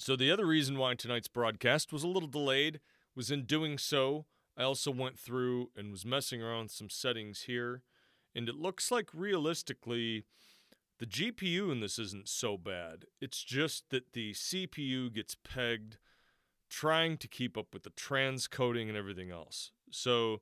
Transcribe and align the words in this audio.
So 0.00 0.16
the 0.16 0.30
other 0.30 0.46
reason 0.46 0.78
why 0.78 0.94
tonight's 0.94 1.28
broadcast 1.28 1.92
was 1.92 2.02
a 2.02 2.08
little 2.08 2.28
delayed 2.28 2.80
was 3.14 3.30
in 3.30 3.44
doing 3.44 3.76
so, 3.76 4.24
I 4.56 4.62
also 4.62 4.90
went 4.90 5.18
through 5.18 5.70
and 5.76 5.90
was 5.90 6.06
messing 6.06 6.42
around 6.42 6.64
with 6.64 6.72
some 6.72 6.88
settings 6.88 7.42
here, 7.42 7.82
and 8.34 8.48
it 8.48 8.54
looks 8.54 8.90
like 8.90 9.10
realistically 9.12 10.24
the 10.98 11.06
GPU 11.06 11.70
in 11.70 11.80
this 11.80 11.98
isn't 11.98 12.28
so 12.28 12.56
bad. 12.56 13.04
It's 13.20 13.42
just 13.42 13.90
that 13.90 14.12
the 14.12 14.32
CPU 14.32 15.12
gets 15.12 15.34
pegged 15.34 15.98
trying 16.70 17.18
to 17.18 17.28
keep 17.28 17.58
up 17.58 17.74
with 17.74 17.82
the 17.82 17.90
transcoding 17.90 18.88
and 18.88 18.96
everything 18.96 19.30
else. 19.30 19.70
So 19.90 20.40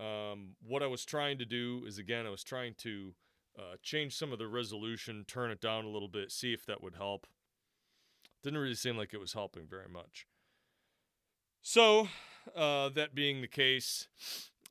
um, 0.00 0.56
what 0.66 0.82
I 0.82 0.86
was 0.86 1.04
trying 1.04 1.38
to 1.38 1.44
do 1.44 1.84
is 1.86 1.98
again, 1.98 2.26
I 2.26 2.30
was 2.30 2.42
trying 2.42 2.74
to 2.78 3.14
uh, 3.56 3.76
change 3.82 4.16
some 4.16 4.32
of 4.32 4.38
the 4.38 4.48
resolution, 4.48 5.24
turn 5.28 5.50
it 5.50 5.60
down 5.60 5.84
a 5.84 5.90
little 5.90 6.08
bit, 6.08 6.32
see 6.32 6.52
if 6.52 6.66
that 6.66 6.82
would 6.82 6.96
help. 6.96 7.26
Didn't 8.44 8.58
really 8.58 8.74
seem 8.74 8.98
like 8.98 9.14
it 9.14 9.20
was 9.20 9.32
helping 9.32 9.66
very 9.66 9.88
much. 9.88 10.26
So, 11.62 12.08
uh, 12.54 12.90
that 12.90 13.14
being 13.14 13.40
the 13.40 13.48
case, 13.48 14.06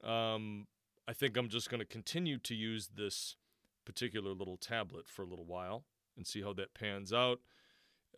um, 0.04 0.68
I 1.08 1.14
think 1.14 1.36
I'm 1.36 1.50
just 1.50 1.72
going 1.72 1.80
to 1.80 1.86
continue 1.86 2.38
to 2.38 2.54
use 2.54 2.92
this 2.96 3.36
particular 3.84 4.32
little 4.32 4.58
tablet 4.58 5.08
for 5.08 5.24
a 5.24 5.26
little 5.26 5.46
while 5.46 5.86
and 6.16 6.28
see 6.28 6.44
how 6.44 6.54
that 6.54 6.76
pans 6.76 7.12
out. 7.12 7.40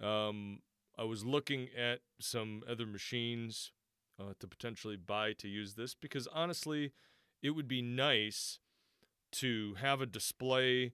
Um, 0.03 0.59
I 0.97 1.05
was 1.05 1.23
looking 1.23 1.69
at 1.75 1.99
some 2.19 2.61
other 2.69 2.85
machines 2.85 3.71
uh, 4.19 4.33
to 4.39 4.47
potentially 4.47 4.97
buy 4.97 5.31
to 5.33 5.47
use 5.47 5.75
this 5.75 5.95
because 5.95 6.27
honestly, 6.27 6.91
it 7.41 7.51
would 7.51 7.69
be 7.69 7.81
nice 7.81 8.59
to 9.31 9.75
have 9.75 10.01
a 10.01 10.05
display 10.05 10.91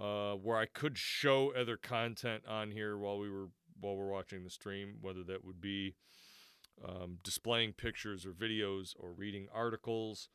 uh, 0.00 0.32
where 0.32 0.56
I 0.56 0.66
could 0.66 0.96
show 0.96 1.52
other 1.54 1.76
content 1.76 2.44
on 2.48 2.70
here 2.70 2.96
while 2.96 3.18
we 3.18 3.30
were 3.30 3.48
while 3.80 3.96
we're 3.96 4.06
watching 4.06 4.44
the 4.44 4.50
stream, 4.50 4.96
whether 5.00 5.22
that 5.24 5.44
would 5.44 5.60
be 5.60 5.94
um, 6.86 7.18
displaying 7.22 7.72
pictures 7.72 8.26
or 8.26 8.30
videos 8.30 8.94
or 8.98 9.12
reading 9.12 9.48
articles, 9.54 10.28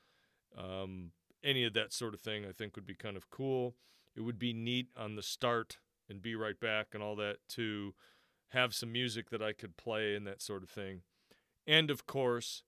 um, 0.58 1.12
any 1.44 1.64
of 1.64 1.74
that 1.74 1.94
sort 1.94 2.14
of 2.14 2.22
thing, 2.22 2.46
I 2.46 2.52
think 2.52 2.76
would 2.76 2.86
be 2.86 2.96
kind 2.96 3.18
of 3.18 3.30
cool. 3.30 3.76
It 4.16 4.22
would 4.22 4.40
be 4.40 4.54
neat 4.54 4.88
on 4.98 5.16
the 5.16 5.24
start 5.24 5.78
and 6.10 6.22
be 6.22 6.36
right 6.36 6.60
back 6.60 6.88
and 6.94 7.02
all 7.02 7.16
that 7.16 7.38
to 7.50 7.94
have 8.50 8.76
some 8.76 8.92
music 8.92 9.30
that 9.30 9.42
I 9.42 9.54
could 9.54 9.78
play 9.78 10.14
and 10.16 10.28
that 10.28 10.42
sort 10.42 10.64
of 10.64 10.70
thing. 10.70 11.02
And 11.66 11.90
of 11.90 12.06
course, 12.06 12.64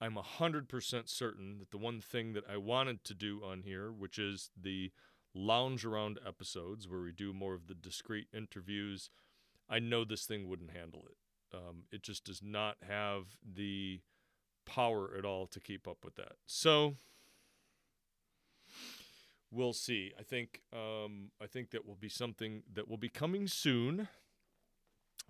I'm 0.00 0.16
100% 0.16 1.08
certain 1.08 1.58
that 1.58 1.70
the 1.70 1.78
one 1.78 2.00
thing 2.00 2.32
that 2.32 2.44
I 2.50 2.56
wanted 2.56 3.04
to 3.04 3.14
do 3.14 3.42
on 3.44 3.62
here, 3.62 3.92
which 3.92 4.18
is 4.18 4.50
the 4.60 4.90
lounge 5.34 5.84
around 5.84 6.18
episodes 6.26 6.88
where 6.88 7.00
we 7.00 7.12
do 7.12 7.32
more 7.32 7.54
of 7.54 7.68
the 7.68 7.74
discreet 7.74 8.26
interviews, 8.32 9.10
I 9.68 9.78
know 9.78 10.04
this 10.04 10.24
thing 10.26 10.48
wouldn't 10.48 10.70
handle 10.70 11.04
it. 11.06 11.56
Um, 11.56 11.84
it 11.92 12.02
just 12.02 12.24
does 12.24 12.42
not 12.42 12.76
have 12.86 13.36
the 13.44 14.00
power 14.66 15.10
at 15.16 15.24
all 15.24 15.46
to 15.48 15.60
keep 15.60 15.86
up 15.86 15.98
with 16.04 16.16
that. 16.16 16.32
So 16.46 16.94
we'll 19.50 19.72
see. 19.72 20.12
I 20.18 20.22
think 20.22 20.62
um, 20.72 21.30
I 21.40 21.46
think 21.46 21.70
that 21.70 21.86
will 21.86 21.96
be 21.96 22.08
something 22.08 22.62
that 22.72 22.88
will 22.88 22.96
be 22.96 23.08
coming 23.08 23.46
soon. 23.46 24.08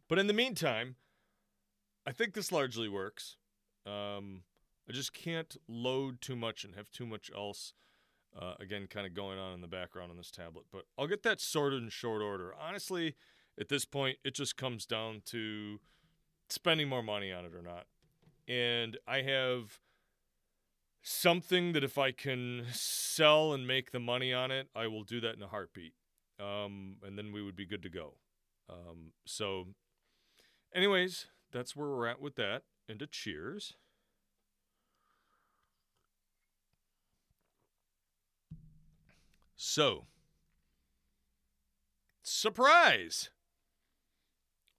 But 0.09 0.19
in 0.19 0.27
the 0.27 0.33
meantime, 0.33 0.97
I 2.07 2.13
think 2.13 2.35
this 2.35 2.53
largely 2.53 2.89
works. 2.89 3.37
Um, 3.87 4.43
I 4.89 4.93
just 4.93 5.13
can't 5.15 5.57
load 5.69 6.21
too 6.21 6.37
much 6.37 6.65
and 6.65 6.75
have 6.75 6.91
too 6.91 7.07
much 7.07 7.31
else. 7.35 7.73
Uh, 8.39 8.55
again, 8.59 8.87
kind 8.89 9.07
of 9.07 9.15
going 9.15 9.39
on 9.39 9.55
in 9.55 9.61
the 9.61 9.69
background 9.69 10.11
on 10.11 10.17
this 10.17 10.31
tablet, 10.31 10.65
but 10.73 10.87
I'll 10.99 11.07
get 11.07 11.23
that 11.23 11.41
sorted 11.41 11.85
in 11.85 11.89
short 11.89 12.21
order. 12.21 12.53
Honestly, 12.61 13.15
at 13.59 13.69
this 13.69 13.85
point, 13.85 14.19
it 14.25 14.35
just 14.35 14.57
comes 14.57 14.87
down 14.87 15.23
to 15.27 15.81
spending 16.49 16.89
more 16.89 17.03
money 17.03 17.33
on 17.33 17.45
it 17.45 17.55
or 17.55 17.63
not. 17.63 17.87
And 18.47 18.99
I 19.07 19.23
have 19.23 19.81
something 21.03 21.73
that 21.73 21.85
if 21.85 21.99
I 21.99 22.13
can 22.13 22.67
sell 22.73 23.53
and 23.53 23.67
make 23.67 23.93
the 23.93 24.01
money 24.01 24.33
on 24.33 24.51
it, 24.51 24.69
I 24.75 24.87
will 24.87 25.05
do 25.05 25.21
that 25.21 25.37
in 25.37 25.43
a 25.43 25.49
heartbeat. 25.49 25.95
Um, 26.41 26.97
and 27.07 27.17
then 27.17 27.33
we 27.33 27.43
would 27.43 27.57
be 27.57 27.67
good 27.67 27.83
to 27.83 27.89
go. 27.89 28.15
Um, 28.69 29.13
so, 29.25 29.69
anyways, 30.75 31.27
that's 31.53 31.77
where 31.77 31.89
we're 31.89 32.07
at 32.07 32.21
with 32.21 32.35
that. 32.37 32.63
And 32.89 33.01
a 33.01 33.07
cheers. 33.07 33.75
So, 39.57 40.07
surprise! 42.23 43.31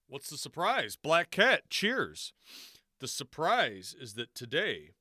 What's 0.07 0.29
the 0.29 0.37
surprise? 0.37 0.95
Black 0.95 1.31
Cat, 1.31 1.69
cheers. 1.69 2.31
The 2.99 3.07
surprise 3.07 3.95
is 3.99 4.13
that 4.13 4.35
today 4.35 4.91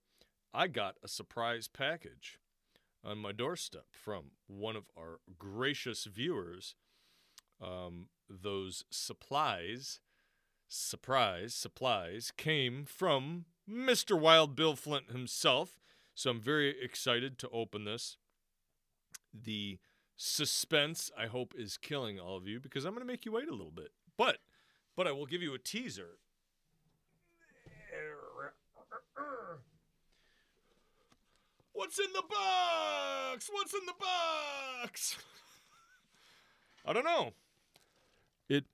I 0.52 0.66
got 0.66 0.96
a 1.02 1.08
surprise 1.08 1.68
package 1.68 2.38
on 3.04 3.18
my 3.18 3.32
doorstep 3.32 3.86
from 3.90 4.30
one 4.46 4.76
of 4.76 4.84
our 4.98 5.20
gracious 5.38 6.04
viewers. 6.04 6.74
Um, 7.60 8.06
those 8.30 8.84
supplies, 8.90 10.00
surprise 10.68 11.54
supplies, 11.54 12.32
came 12.34 12.84
from 12.86 13.44
Mr. 13.70 14.18
Wild 14.18 14.56
Bill 14.56 14.74
Flint 14.74 15.10
himself. 15.10 15.78
So 16.14 16.30
I'm 16.30 16.40
very 16.40 16.74
excited 16.82 17.38
to 17.40 17.48
open 17.50 17.84
this. 17.84 18.16
The 19.34 19.78
suspense, 20.16 21.10
I 21.18 21.26
hope, 21.26 21.54
is 21.58 21.76
killing 21.76 22.18
all 22.18 22.36
of 22.36 22.46
you 22.46 22.58
because 22.58 22.84
I'm 22.84 22.92
going 22.92 23.06
to 23.06 23.12
make 23.12 23.26
you 23.26 23.32
wait 23.32 23.48
a 23.48 23.54
little 23.54 23.72
bit. 23.72 23.90
But 24.16 24.38
but 24.96 25.06
I 25.06 25.12
will 25.12 25.26
give 25.26 25.42
you 25.42 25.54
a 25.54 25.58
teaser. 25.58 26.18
What's 31.72 31.98
in 31.98 32.12
the 32.12 32.22
box? 32.28 33.50
What's 33.52 33.74
in 33.74 33.80
the 33.84 33.92
box? 33.98 35.16
I 36.86 36.92
don't 36.92 37.04
know. 37.04 37.32
It 38.48 38.64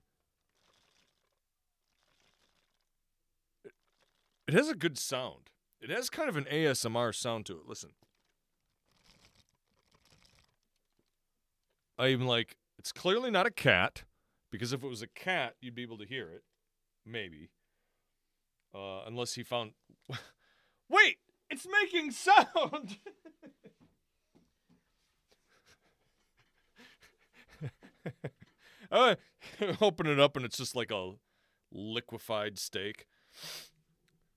It 4.47 4.53
has 4.53 4.69
a 4.69 4.75
good 4.75 4.97
sound. 4.97 5.49
It 5.81 5.89
has 5.89 6.09
kind 6.09 6.29
of 6.29 6.37
an 6.37 6.45
ASMR 6.45 7.13
sound 7.15 7.47
to 7.47 7.53
it. 7.53 7.67
Listen. 7.67 7.91
I'm 11.97 12.25
like, 12.25 12.57
it's 12.77 12.91
clearly 12.91 13.31
not 13.31 13.45
a 13.45 13.51
cat. 13.51 14.03
Because 14.51 14.73
if 14.73 14.83
it 14.83 14.87
was 14.87 15.01
a 15.01 15.07
cat, 15.07 15.55
you'd 15.61 15.75
be 15.75 15.81
able 15.81 15.97
to 15.97 16.05
hear 16.05 16.29
it. 16.29 16.43
Maybe. 17.05 17.49
Uh, 18.73 19.03
unless 19.05 19.33
he 19.33 19.43
found. 19.43 19.71
Wait! 20.89 21.17
It's 21.49 21.67
making 21.83 22.11
sound! 22.11 22.97
I 28.91 29.17
open 29.81 30.07
it 30.07 30.19
up 30.19 30.35
and 30.35 30.45
it's 30.45 30.57
just 30.57 30.75
like 30.75 30.91
a 30.91 31.11
liquefied 31.71 32.59
steak. 32.59 33.07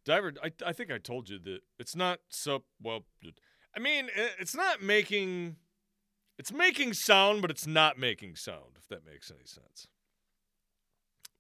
Diver, 0.05 0.35
I, 0.43 0.53
I 0.65 0.73
think 0.73 0.91
I 0.91 0.99
told 0.99 1.31
you 1.31 1.39
that 1.41 1.61
it's 1.79 1.97
not 1.97 2.21
so. 2.29 2.65
Well, 2.83 3.05
I 3.77 3.81
mean, 3.81 4.09
it's 4.15 4.55
not 4.55 4.83
making. 4.83 5.57
It's 6.39 6.53
making 6.53 6.95
sound, 6.95 7.43
but 7.43 7.51
it's 7.51 7.67
not 7.67 7.99
making 7.99 8.37
sound, 8.37 8.77
if 8.77 8.89
that 8.89 9.07
makes 9.07 9.31
any 9.31 9.47
sense. 9.47 9.87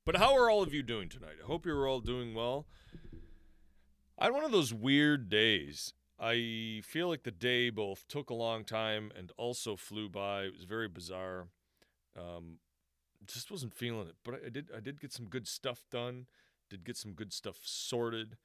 But 0.04 0.16
how 0.18 0.36
are 0.36 0.50
all 0.50 0.62
of 0.62 0.74
you 0.74 0.82
doing 0.82 1.08
tonight? 1.08 1.36
I 1.42 1.46
hope 1.46 1.64
you're 1.64 1.88
all 1.88 2.00
doing 2.00 2.34
well. 2.34 2.66
I 4.18 4.24
had 4.24 4.34
one 4.34 4.44
of 4.44 4.52
those 4.52 4.72
weird 4.74 5.30
days. 5.30 5.94
I 6.20 6.82
feel 6.84 7.08
like 7.08 7.22
the 7.22 7.30
day 7.30 7.70
both 7.70 8.06
took 8.06 8.28
a 8.28 8.34
long 8.34 8.64
time 8.64 9.10
and 9.16 9.32
also 9.38 9.76
flew 9.76 10.10
by. 10.10 10.42
It 10.42 10.52
was 10.52 10.64
very 10.64 10.88
bizarre. 10.88 11.48
Um, 12.16 12.58
just 13.26 13.50
wasn't 13.50 13.74
feeling 13.74 14.08
it, 14.08 14.16
but 14.22 14.40
I 14.44 14.50
did. 14.50 14.70
I 14.76 14.80
did 14.80 15.00
get 15.00 15.12
some 15.12 15.26
good 15.26 15.48
stuff 15.48 15.84
done. 15.90 16.26
Did 16.68 16.84
get 16.84 16.98
some 16.98 17.12
good 17.12 17.32
stuff 17.32 17.60
sorted. 17.64 18.36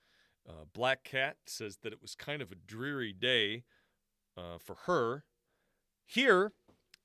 Uh, 0.48 0.64
Black 0.74 1.04
Cat 1.04 1.38
says 1.46 1.80
that 1.84 1.92
it 1.92 2.02
was 2.02 2.16
kind 2.16 2.42
of 2.42 2.52
a 2.52 2.56
dreary 2.56 3.12
day 3.12 3.66
uh, 4.38 4.58
for 4.58 4.76
her. 4.86 5.26
Here, 6.06 6.54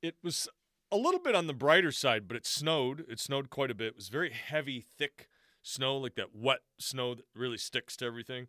it 0.00 0.14
was 0.22 0.48
a 0.94 0.96
little 0.96 1.18
bit 1.18 1.34
on 1.34 1.48
the 1.48 1.52
brighter 1.52 1.90
side, 1.90 2.28
but 2.28 2.36
it 2.36 2.46
snowed. 2.46 3.04
It 3.08 3.18
snowed 3.18 3.50
quite 3.50 3.70
a 3.70 3.74
bit. 3.74 3.88
It 3.88 3.96
was 3.96 4.08
very 4.08 4.30
heavy, 4.30 4.80
thick 4.80 5.28
snow, 5.60 5.96
like 5.96 6.14
that 6.14 6.36
wet 6.36 6.60
snow 6.78 7.16
that 7.16 7.24
really 7.34 7.58
sticks 7.58 7.96
to 7.96 8.04
everything. 8.04 8.46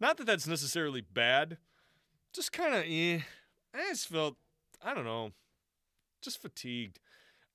Not 0.00 0.16
that 0.16 0.24
that's 0.26 0.46
necessarily 0.46 1.02
bad, 1.02 1.58
just 2.32 2.52
kind 2.52 2.74
of 2.74 2.84
eh. 2.86 3.20
I 3.74 3.90
just 3.90 4.08
felt, 4.08 4.36
I 4.82 4.94
don't 4.94 5.04
know, 5.04 5.32
just 6.22 6.40
fatigued. 6.40 7.00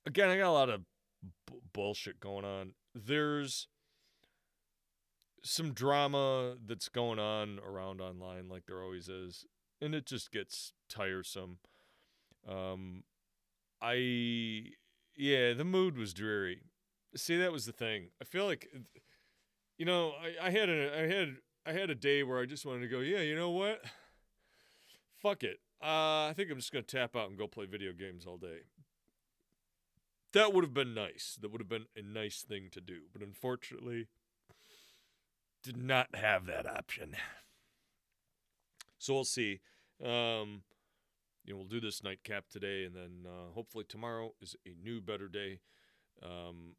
Again, 0.05 0.29
I 0.29 0.37
got 0.37 0.49
a 0.49 0.51
lot 0.51 0.69
of 0.69 0.81
b- 1.47 1.55
bullshit 1.73 2.19
going 2.19 2.45
on. 2.45 2.73
There's 2.93 3.67
some 5.43 5.73
drama 5.73 6.55
that's 6.63 6.89
going 6.89 7.17
on 7.17 7.59
around 7.65 7.99
online, 7.99 8.47
like 8.47 8.67
there 8.67 8.83
always 8.83 9.09
is, 9.09 9.45
and 9.81 9.95
it 9.95 10.05
just 10.05 10.31
gets 10.31 10.73
tiresome. 10.87 11.57
Um, 12.47 13.03
I 13.81 14.71
yeah, 15.15 15.53
the 15.53 15.65
mood 15.65 15.97
was 15.97 16.13
dreary. 16.13 16.61
See, 17.15 17.37
that 17.37 17.51
was 17.51 17.65
the 17.65 17.71
thing. 17.71 18.09
I 18.21 18.23
feel 18.23 18.45
like, 18.45 18.69
you 19.77 19.85
know, 19.85 20.11
I, 20.11 20.47
I 20.47 20.49
had 20.49 20.69
a, 20.69 20.97
I 20.97 21.07
had, 21.07 21.37
I 21.65 21.73
had 21.73 21.89
a 21.89 21.95
day 21.95 22.23
where 22.23 22.39
I 22.39 22.45
just 22.45 22.65
wanted 22.65 22.81
to 22.81 22.87
go. 22.87 22.99
Yeah, 22.99 23.19
you 23.19 23.35
know 23.35 23.49
what? 23.49 23.81
Fuck 25.17 25.43
it. 25.43 25.59
Uh, 25.81 26.27
I 26.27 26.33
think 26.35 26.49
I'm 26.49 26.57
just 26.57 26.71
gonna 26.71 26.83
tap 26.83 27.15
out 27.15 27.29
and 27.29 27.37
go 27.37 27.47
play 27.47 27.65
video 27.65 27.91
games 27.91 28.25
all 28.25 28.37
day. 28.37 28.59
That 30.33 30.53
would 30.53 30.63
have 30.63 30.73
been 30.73 30.93
nice. 30.93 31.37
That 31.41 31.51
would 31.51 31.61
have 31.61 31.69
been 31.69 31.87
a 31.97 32.01
nice 32.01 32.41
thing 32.47 32.69
to 32.71 32.79
do. 32.81 33.01
But 33.11 33.21
unfortunately, 33.21 34.07
did 35.63 35.77
not 35.77 36.15
have 36.15 36.45
that 36.45 36.65
option. 36.65 37.15
So 38.99 39.13
we'll 39.13 39.23
see. 39.23 39.59
Um, 40.03 40.61
you 41.49 41.55
know, 41.55 41.59
we'll 41.59 41.67
do 41.67 41.81
this 41.81 42.03
nightcap 42.03 42.47
today, 42.47 42.85
and 42.85 42.95
then 42.95 43.25
uh, 43.25 43.51
hopefully 43.55 43.83
tomorrow 43.83 44.33
is 44.39 44.55
a 44.67 44.75
new, 44.85 45.01
better 45.01 45.27
day. 45.27 45.61
Um, 46.21 46.75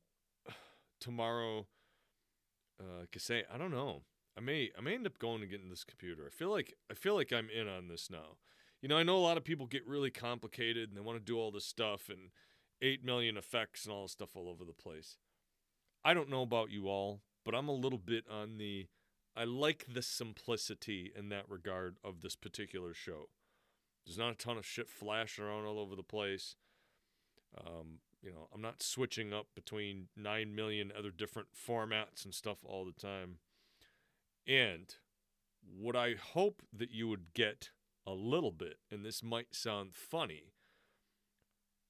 tomorrow, 1.01 1.67
uh, 2.79 3.07
say 3.17 3.43
I 3.53 3.59
don't 3.59 3.73
know. 3.73 4.03
I 4.39 4.41
may 4.41 4.71
I 4.79 4.81
may 4.81 4.95
end 4.95 5.09
up 5.09 5.19
going 5.19 5.43
and 5.43 5.51
getting 5.51 5.71
this 5.71 5.83
computer. 5.83 6.23
I 6.25 6.31
feel 6.31 6.51
like 6.51 6.75
I 6.89 6.95
feel 6.95 7.17
like 7.17 7.33
I'm 7.33 7.51
in 7.51 7.67
on 7.67 7.89
this 7.89 8.09
now. 8.09 8.37
You 8.81 8.89
know, 8.89 8.97
I 8.97 9.03
know 9.03 9.17
a 9.17 9.19
lot 9.19 9.37
of 9.37 9.45
people 9.45 9.67
get 9.67 9.87
really 9.89 10.11
complicated 10.11 10.89
and 10.89 10.97
they 10.97 11.03
want 11.03 11.19
to 11.19 11.25
do 11.25 11.37
all 11.37 11.51
this 11.51 11.67
stuff 11.67 12.09
and 12.09 12.31
eight 12.81 13.05
million 13.05 13.37
effects 13.37 13.85
and 13.85 13.93
all 13.93 14.03
this 14.03 14.13
stuff 14.13 14.37
all 14.37 14.49
over 14.49 14.65
the 14.65 14.73
place. 14.73 15.17
I 16.05 16.15
don't 16.15 16.31
know 16.31 16.43
about 16.43 16.71
you 16.71 16.89
all, 16.89 17.23
but 17.45 17.57
I'm 17.57 17.69
a 17.69 17.73
little 17.75 17.99
bit 17.99 18.25
on 18.31 18.57
the 18.57 18.87
I 19.37 19.45
like 19.45 19.87
the 19.93 20.03
simplicity 20.03 21.13
in 21.15 21.29
that 21.31 21.49
regard 21.49 21.97
of 22.05 22.21
this 22.21 22.37
particular 22.37 22.95
show. 22.95 23.31
There's 24.05 24.19
not 24.19 24.33
a 24.33 24.37
ton 24.37 24.57
of 24.57 24.67
shit 24.67 24.89
flashing 24.89 25.45
around 25.45 25.67
all 25.67 25.79
over 25.79 25.95
the 25.95 26.03
place. 26.03 26.57
Um, 27.59 27.99
you 28.23 28.31
know, 28.31 28.49
I'm 28.55 28.63
not 28.63 28.83
switching 28.83 29.33
up 29.33 29.47
between 29.55 30.09
9 30.17 30.55
million 30.55 30.93
other 30.97 31.11
different 31.11 31.49
formats 31.55 32.25
and 32.25 32.35
stuff 32.35 32.59
all 32.65 32.85
the 32.85 32.93
time. 32.93 33.37
And 34.47 34.95
what 35.63 35.97
I 35.97 36.15
hope 36.15 36.63
that 36.73 36.91
you 36.91 37.09
would 37.09 37.33
get 37.35 37.71
a 38.07 38.13
little 38.13 38.51
bit, 38.51 38.79
and 38.91 39.05
this 39.05 39.23
might 39.23 39.55
sound 39.55 39.95
funny, 39.95 40.55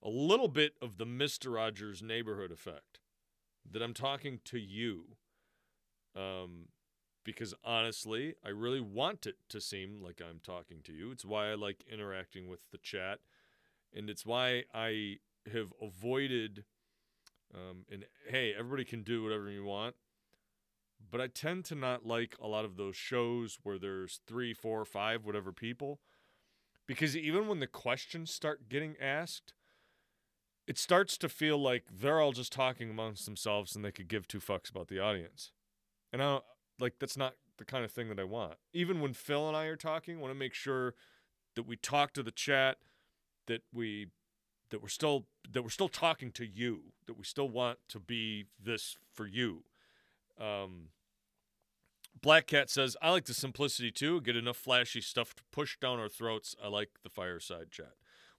a 0.03 0.09
little 0.09 0.49
bit 0.49 0.75
of 0.81 0.99
the 0.99 1.07
Mr. 1.07 1.55
Rogers 1.55 2.03
neighborhood 2.03 2.51
effect 2.51 3.01
that 3.71 3.83
I'm 3.83 3.95
talking 3.95 4.41
to 4.47 4.59
you. 4.59 5.17
Um, 6.17 6.69
because 7.31 7.55
honestly, 7.65 8.35
I 8.45 8.51
really 8.51 8.81
want 8.81 9.27
it 9.27 9.37
to 9.51 9.61
seem 9.61 10.01
like 10.03 10.21
I'm 10.21 10.41
talking 10.43 10.79
to 10.85 10.93
you. 10.93 11.11
It's 11.11 11.25
why 11.25 11.51
I 11.51 11.55
like 11.55 11.85
interacting 11.91 12.49
with 12.49 12.71
the 12.71 12.79
chat, 12.79 13.21
and 13.95 14.11
it's 14.11 14.27
why 14.27 14.65
I 14.75 15.19
have 15.53 15.73
avoided. 15.81 16.65
Um, 17.53 17.85
and 17.91 18.05
hey, 18.29 18.55
everybody 18.57 18.85
can 18.85 19.03
do 19.03 19.25
whatever 19.25 19.51
you 19.51 19.65
want, 19.65 19.97
but 21.11 21.21
I 21.21 21.27
tend 21.27 21.65
to 21.67 21.75
not 21.75 22.07
like 22.07 22.37
a 22.41 22.47
lot 22.47 22.65
of 22.65 22.77
those 22.77 22.95
shows 22.95 23.59
where 23.65 23.79
there's 23.79 24.21
three, 24.27 24.55
four, 24.55 24.85
five, 24.85 25.25
whatever 25.25 25.53
people, 25.53 26.01
because 26.87 27.17
even 27.17 27.49
when 27.49 27.59
the 27.59 27.67
questions 27.67 28.33
start 28.33 28.69
getting 28.69 28.95
asked, 29.01 29.53
it 30.69 30.79
starts 30.79 31.19
to 31.19 31.29
feel 31.29 31.59
like 31.61 31.85
they're 31.93 32.21
all 32.21 32.31
just 32.33 32.53
talking 32.53 32.91
amongst 32.91 33.25
themselves 33.25 33.75
and 33.75 33.85
they 33.85 33.91
could 33.91 34.07
give 34.07 34.29
two 34.29 34.39
fucks 34.39 34.71
about 34.71 34.87
the 34.87 35.01
audience. 35.01 35.51
And 36.13 36.23
I 36.23 36.41
like 36.81 36.95
that's 36.99 37.17
not 37.17 37.35
the 37.59 37.65
kind 37.65 37.85
of 37.85 37.91
thing 37.91 38.09
that 38.09 38.19
I 38.19 38.25
want. 38.25 38.55
Even 38.73 39.01
when 39.01 39.13
Phil 39.13 39.47
and 39.47 39.57
I 39.57 39.67
are 39.67 39.77
talking, 39.77 40.17
I 40.17 40.21
want 40.21 40.33
to 40.33 40.39
make 40.39 40.55
sure 40.55 40.95
that 41.55 41.65
we 41.67 41.77
talk 41.77 42.13
to 42.15 42.23
the 42.23 42.31
chat, 42.31 42.79
that 43.47 43.63
we 43.73 44.09
that 44.71 44.83
we're 44.83 44.89
still 44.89 45.27
that 45.53 45.63
we're 45.63 45.71
still 45.71 45.89
talking 45.89 46.31
to 46.33 46.47
you, 46.47 46.93
that 47.07 47.19
we 47.19 47.25
still 47.25 47.49
want 47.49 47.79
to 47.89 47.99
be 47.99 48.47
this 48.63 48.97
for 49.13 49.27
you. 49.27 49.65
Um, 50.41 50.89
Black 52.23 52.47
Cat 52.47 52.71
says, 52.71 52.97
I 53.01 53.11
like 53.11 53.27
the 53.27 53.35
simplicity 53.35 53.91
too. 53.91 54.21
Get 54.21 54.37
enough 54.37 54.57
flashy 54.57 55.01
stuff 55.01 55.35
to 55.35 55.43
push 55.53 55.79
down 55.79 55.99
our 55.99 56.09
throats. 56.09 56.55
I 56.63 56.69
like 56.69 56.91
the 57.03 57.11
fireside 57.11 57.71
chat. 57.71 57.93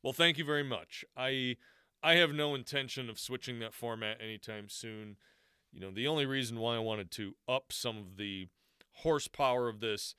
Well, 0.03 0.13
thank 0.13 0.37
you 0.37 0.45
very 0.45 0.63
much. 0.63 1.05
I 1.15 1.57
I 2.03 2.15
have 2.15 2.33
no 2.33 2.55
intention 2.55 3.09
of 3.09 3.19
switching 3.19 3.59
that 3.59 3.73
format 3.73 4.17
anytime 4.19 4.69
soon. 4.69 5.17
You 5.71 5.79
know, 5.79 5.91
the 5.91 6.07
only 6.07 6.25
reason 6.25 6.59
why 6.59 6.75
I 6.75 6.79
wanted 6.79 7.11
to 7.11 7.35
up 7.47 7.71
some 7.71 7.97
of 7.97 8.17
the 8.17 8.47
horsepower 8.95 9.69
of 9.69 9.79
this 9.79 10.15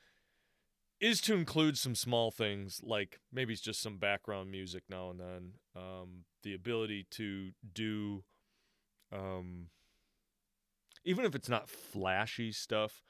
is 1.00 1.20
to 1.20 1.34
include 1.34 1.76
some 1.76 1.94
small 1.94 2.30
things 2.30 2.80
like 2.82 3.20
maybe 3.32 3.52
it's 3.52 3.60
just 3.60 3.82
some 3.82 3.98
background 3.98 4.50
music 4.50 4.84
now 4.88 5.10
and 5.10 5.20
then. 5.20 5.52
Um, 5.76 6.24
the 6.42 6.54
ability 6.54 7.06
to 7.10 7.50
do, 7.74 8.24
um, 9.12 9.68
even 11.04 11.24
if 11.24 11.34
it's 11.34 11.48
not 11.48 11.68
flashy 11.68 12.52
stuff, 12.52 13.02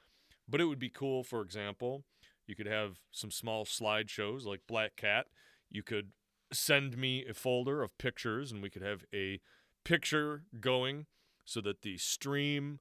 but 0.49 0.61
it 0.61 0.65
would 0.65 0.79
be 0.79 0.89
cool. 0.89 1.23
For 1.23 1.43
example, 1.43 2.05
you 2.47 2.56
could 2.56 2.67
have 2.67 3.00
some 3.12 3.31
small 3.31 3.65
slideshows 3.65 4.44
like 4.44 4.61
Black 4.67 4.97
Cat. 4.97 5.27
You 5.71 5.83
could 5.83 6.12
send 6.53 6.97
me 6.97 7.25
a 7.29 7.35
folder 7.35 7.83
of 7.83 7.97
pictures, 7.99 8.53
and 8.53 8.62
we 8.62 8.71
could 8.71 8.83
have 8.83 9.05
a 9.15 9.41
picture 9.85 10.44
going 10.61 11.06
so 11.44 11.61
that 11.61 11.83
the 11.83 11.99
stream 11.99 12.81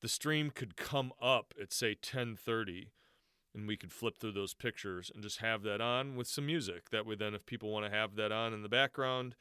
the 0.00 0.08
stream 0.08 0.50
could 0.50 0.76
come 0.76 1.12
up 1.20 1.54
at 1.60 1.72
say 1.72 1.94
10:30 1.94 2.90
and 3.54 3.68
we 3.68 3.76
could 3.76 3.92
flip 3.92 4.18
through 4.18 4.32
those 4.32 4.54
pictures 4.54 5.10
and 5.12 5.22
just 5.22 5.38
have 5.38 5.62
that 5.62 5.80
on 5.80 6.16
with 6.16 6.26
some 6.26 6.46
music. 6.46 6.90
That 6.90 7.06
way 7.06 7.14
then 7.14 7.34
if 7.34 7.46
people 7.46 7.70
want 7.70 7.84
to 7.84 7.96
have 7.96 8.16
that 8.16 8.32
on 8.32 8.54
in 8.54 8.62
the 8.62 8.68
background 8.68 9.36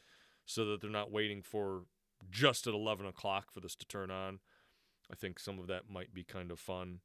so 0.45 0.65
that 0.65 0.81
they're 0.81 0.89
not 0.89 1.11
waiting 1.11 1.41
for 1.41 1.83
just 2.29 2.67
at 2.67 2.73
11 2.73 3.05
o'clock 3.05 3.51
for 3.51 3.59
this 3.59 3.75
to 3.75 3.85
turn 3.85 4.11
on 4.11 4.39
i 5.11 5.15
think 5.15 5.39
some 5.39 5.59
of 5.59 5.67
that 5.67 5.89
might 5.89 6.13
be 6.13 6.23
kind 6.23 6.51
of 6.51 6.59
fun. 6.59 6.99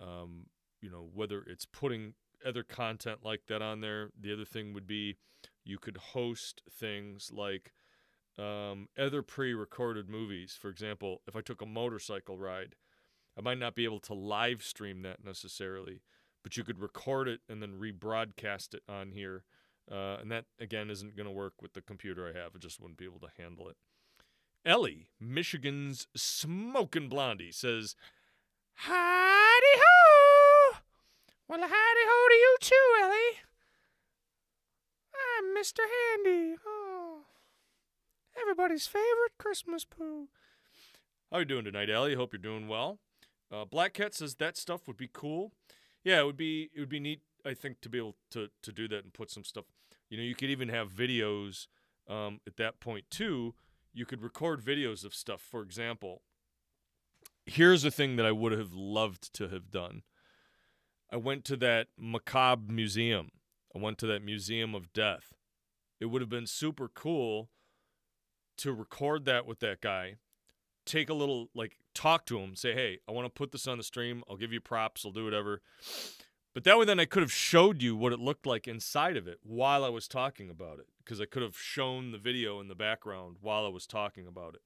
Um, 0.00 0.46
you 0.80 0.90
know 0.90 1.08
whether 1.12 1.42
it's 1.42 1.64
putting 1.66 2.14
other 2.44 2.62
content 2.62 3.20
like 3.22 3.42
that 3.48 3.62
on 3.62 3.80
there 3.80 4.10
the 4.18 4.32
other 4.32 4.44
thing 4.44 4.72
would 4.72 4.86
be 4.86 5.16
you 5.64 5.78
could 5.78 5.96
host 5.96 6.62
things 6.70 7.30
like 7.32 7.72
um, 8.38 8.88
other 8.98 9.22
pre-recorded 9.22 10.08
movies. 10.08 10.56
For 10.60 10.68
example, 10.68 11.22
if 11.26 11.36
I 11.36 11.40
took 11.40 11.60
a 11.62 11.66
motorcycle 11.66 12.38
ride, 12.38 12.74
I 13.38 13.40
might 13.40 13.58
not 13.58 13.74
be 13.74 13.84
able 13.84 14.00
to 14.00 14.14
live 14.14 14.62
stream 14.62 15.02
that 15.02 15.24
necessarily, 15.24 16.02
but 16.42 16.56
you 16.56 16.64
could 16.64 16.80
record 16.80 17.28
it 17.28 17.40
and 17.48 17.62
then 17.62 17.78
rebroadcast 17.80 18.74
it 18.74 18.82
on 18.88 19.12
here. 19.12 19.44
Uh, 19.90 20.16
and 20.20 20.30
that 20.30 20.44
again 20.60 20.90
isn't 20.90 21.16
going 21.16 21.26
to 21.26 21.32
work 21.32 21.60
with 21.60 21.72
the 21.72 21.82
computer 21.82 22.26
I 22.26 22.38
have. 22.38 22.52
I 22.54 22.58
just 22.58 22.80
wouldn't 22.80 22.98
be 22.98 23.04
able 23.04 23.20
to 23.20 23.32
handle 23.36 23.68
it. 23.68 23.76
Ellie, 24.64 25.08
Michigan's 25.18 26.06
smoking 26.14 27.08
blondie, 27.08 27.50
says, 27.50 27.96
"Howdy 28.74 29.74
ho! 29.76 30.76
Well, 31.48 31.60
howdy 31.60 31.72
ho 31.74 32.28
to 32.28 32.34
you 32.34 32.56
too, 32.60 33.02
Ellie. 33.02 33.40
I'm 35.38 35.56
Mr. 35.56 35.80
Hankey. 35.80 36.61
Everybody's 38.52 38.86
favorite 38.86 39.38
Christmas 39.38 39.86
poo. 39.86 40.28
How 41.30 41.38
are 41.38 41.40
you 41.40 41.46
doing 41.46 41.64
tonight, 41.64 41.88
Ellie? 41.88 42.16
Hope 42.16 42.34
you're 42.34 42.38
doing 42.38 42.68
well. 42.68 42.98
Uh, 43.50 43.64
Black 43.64 43.94
Cat 43.94 44.14
says 44.14 44.34
that 44.34 44.58
stuff 44.58 44.86
would 44.86 44.98
be 44.98 45.08
cool. 45.10 45.52
Yeah, 46.04 46.20
it 46.20 46.26
would 46.26 46.36
be 46.36 46.68
it 46.74 46.78
would 46.78 46.90
be 46.90 47.00
neat. 47.00 47.22
I 47.46 47.54
think 47.54 47.80
to 47.80 47.88
be 47.88 47.96
able 47.96 48.16
to 48.32 48.48
to 48.62 48.70
do 48.70 48.86
that 48.88 49.04
and 49.04 49.14
put 49.14 49.30
some 49.30 49.42
stuff. 49.42 49.64
You 50.10 50.18
know, 50.18 50.22
you 50.22 50.34
could 50.34 50.50
even 50.50 50.68
have 50.68 50.92
videos 50.92 51.66
um, 52.06 52.40
at 52.46 52.58
that 52.58 52.78
point 52.78 53.06
too. 53.10 53.54
You 53.94 54.04
could 54.04 54.20
record 54.20 54.62
videos 54.62 55.02
of 55.02 55.14
stuff. 55.14 55.40
For 55.40 55.62
example, 55.62 56.20
here's 57.46 57.86
a 57.86 57.90
thing 57.90 58.16
that 58.16 58.26
I 58.26 58.32
would 58.32 58.52
have 58.52 58.74
loved 58.74 59.32
to 59.36 59.48
have 59.48 59.70
done. 59.70 60.02
I 61.10 61.16
went 61.16 61.46
to 61.46 61.56
that 61.56 61.86
macabre 61.98 62.70
museum. 62.70 63.30
I 63.74 63.78
went 63.78 63.96
to 64.00 64.06
that 64.08 64.22
museum 64.22 64.74
of 64.74 64.92
death. 64.92 65.32
It 66.00 66.06
would 66.06 66.20
have 66.20 66.28
been 66.28 66.46
super 66.46 66.88
cool 66.88 67.48
to 68.62 68.72
record 68.72 69.24
that 69.26 69.46
with 69.46 69.60
that 69.60 69.80
guy 69.80 70.16
take 70.84 71.08
a 71.08 71.14
little 71.14 71.48
like 71.54 71.76
talk 71.94 72.26
to 72.26 72.38
him, 72.38 72.56
say, 72.56 72.74
"Hey, 72.74 73.00
I 73.08 73.12
want 73.12 73.26
to 73.26 73.30
put 73.30 73.52
this 73.52 73.66
on 73.66 73.78
the 73.78 73.84
stream. 73.84 74.22
I'll 74.28 74.36
give 74.36 74.52
you 74.52 74.60
props. 74.60 75.04
I'll 75.04 75.12
do 75.12 75.24
whatever." 75.24 75.62
But 76.54 76.64
that 76.64 76.78
way, 76.78 76.84
then 76.84 77.00
I 77.00 77.06
could 77.06 77.22
have 77.22 77.32
showed 77.32 77.80
you 77.80 77.96
what 77.96 78.12
it 78.12 78.18
looked 78.18 78.46
like 78.46 78.68
inside 78.68 79.16
of 79.16 79.26
it 79.26 79.38
while 79.42 79.84
I 79.84 79.88
was 79.88 80.06
talking 80.06 80.50
about 80.50 80.80
it, 80.80 80.86
because 80.98 81.20
I 81.20 81.24
could 81.24 81.42
have 81.42 81.56
shown 81.56 82.12
the 82.12 82.18
video 82.18 82.60
in 82.60 82.68
the 82.68 82.74
background 82.74 83.38
while 83.40 83.64
I 83.64 83.70
was 83.70 83.86
talking 83.86 84.26
about 84.26 84.54
it. 84.54 84.62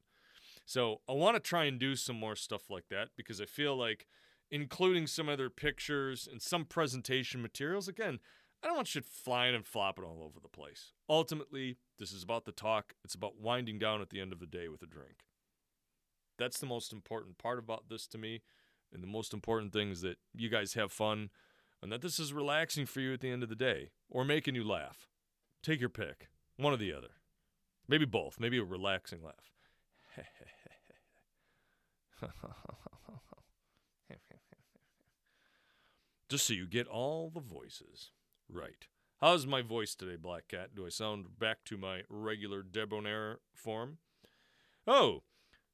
So 0.64 1.00
I 1.08 1.12
want 1.12 1.36
to 1.36 1.40
try 1.40 1.64
and 1.64 1.78
do 1.78 1.94
some 1.94 2.16
more 2.16 2.34
stuff 2.34 2.68
like 2.68 2.88
that 2.88 3.10
because 3.16 3.40
I 3.40 3.44
feel 3.44 3.76
like 3.76 4.08
including 4.50 5.06
some 5.06 5.28
other 5.28 5.48
pictures 5.48 6.26
and 6.30 6.42
some 6.42 6.64
presentation 6.64 7.40
materials. 7.40 7.86
Again, 7.86 8.18
I 8.62 8.66
don't 8.66 8.76
want 8.76 8.88
shit 8.88 9.04
flying 9.04 9.54
and 9.54 9.64
flopping 9.64 10.04
all 10.04 10.24
over 10.24 10.40
the 10.40 10.48
place. 10.48 10.92
Ultimately, 11.08 11.76
this 11.98 12.12
is 12.12 12.22
about 12.22 12.44
the 12.44 12.52
talk. 12.52 12.94
It's 13.04 13.14
about 13.14 13.40
winding 13.40 13.78
down 13.78 14.00
at 14.00 14.10
the 14.10 14.20
end 14.20 14.32
of 14.32 14.40
the 14.40 14.46
day 14.46 14.68
with 14.68 14.82
a 14.82 14.86
drink. 14.86 15.24
That's 16.38 16.58
the 16.58 16.66
most 16.66 16.92
important 16.92 17.38
part 17.38 17.58
about 17.58 17.88
this 17.88 18.06
to 18.08 18.18
me. 18.18 18.42
And 18.92 19.02
the 19.02 19.08
most 19.08 19.32
important 19.32 19.72
thing 19.72 19.90
is 19.90 20.00
that 20.02 20.18
you 20.34 20.48
guys 20.48 20.74
have 20.74 20.92
fun 20.92 21.30
and 21.82 21.90
that 21.92 22.02
this 22.02 22.18
is 22.18 22.32
relaxing 22.32 22.86
for 22.86 23.00
you 23.00 23.12
at 23.12 23.20
the 23.20 23.30
end 23.30 23.42
of 23.42 23.48
the 23.48 23.54
day 23.54 23.90
or 24.10 24.24
making 24.24 24.54
you 24.54 24.64
laugh. 24.64 25.08
Take 25.62 25.80
your 25.80 25.88
pick, 25.88 26.28
one 26.56 26.72
or 26.72 26.76
the 26.76 26.92
other. 26.92 27.14
Maybe 27.88 28.04
both, 28.04 28.40
maybe 28.40 28.58
a 28.58 28.64
relaxing 28.64 29.22
laugh. 29.22 29.52
Just 36.28 36.46
so 36.46 36.54
you 36.54 36.66
get 36.66 36.88
all 36.88 37.30
the 37.30 37.40
voices 37.40 38.10
right. 38.48 38.88
How's 39.20 39.46
my 39.46 39.62
voice 39.62 39.94
today, 39.94 40.16
Black 40.16 40.48
Cat? 40.48 40.74
Do 40.74 40.84
I 40.84 40.90
sound 40.90 41.38
back 41.38 41.64
to 41.64 41.78
my 41.78 42.02
regular 42.10 42.62
debonair 42.62 43.38
form? 43.54 43.96
Oh, 44.86 45.22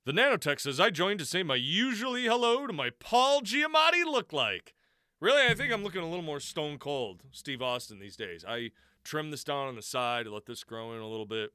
the 0.05 0.13
nanotech 0.13 0.61
says 0.61 0.79
I 0.79 0.91
joined 0.91 1.19
to 1.19 1.27
say 1.27 1.43
my 1.43 1.57
usually 1.57 2.27
hello 2.27 2.69
to 2.69 2.73
my 2.73 2.91
Paul 3.01 3.43
Giamatti 3.43 4.05
look 4.05 4.33
like. 4.33 4.75
Really, 5.21 5.45
I 5.51 5.55
think 5.55 5.73
I'm 5.73 5.83
looking 5.83 6.03
a 6.03 6.09
little 6.09 6.25
more 6.25 6.39
stone 6.39 6.79
cold, 6.79 7.23
Steve 7.33 7.61
Austin 7.61 7.99
these 7.99 8.17
days. 8.17 8.45
I 8.47 8.71
trimmed 9.03 9.33
this 9.33 9.43
down 9.43 9.67
on 9.67 9.75
the 9.75 9.83
side, 9.83 10.27
to 10.27 10.35
let 10.35 10.47
this 10.47 10.63
grow 10.63 10.93
in 10.93 11.01
a 11.01 11.09
little 11.09 11.27
bit. 11.27 11.51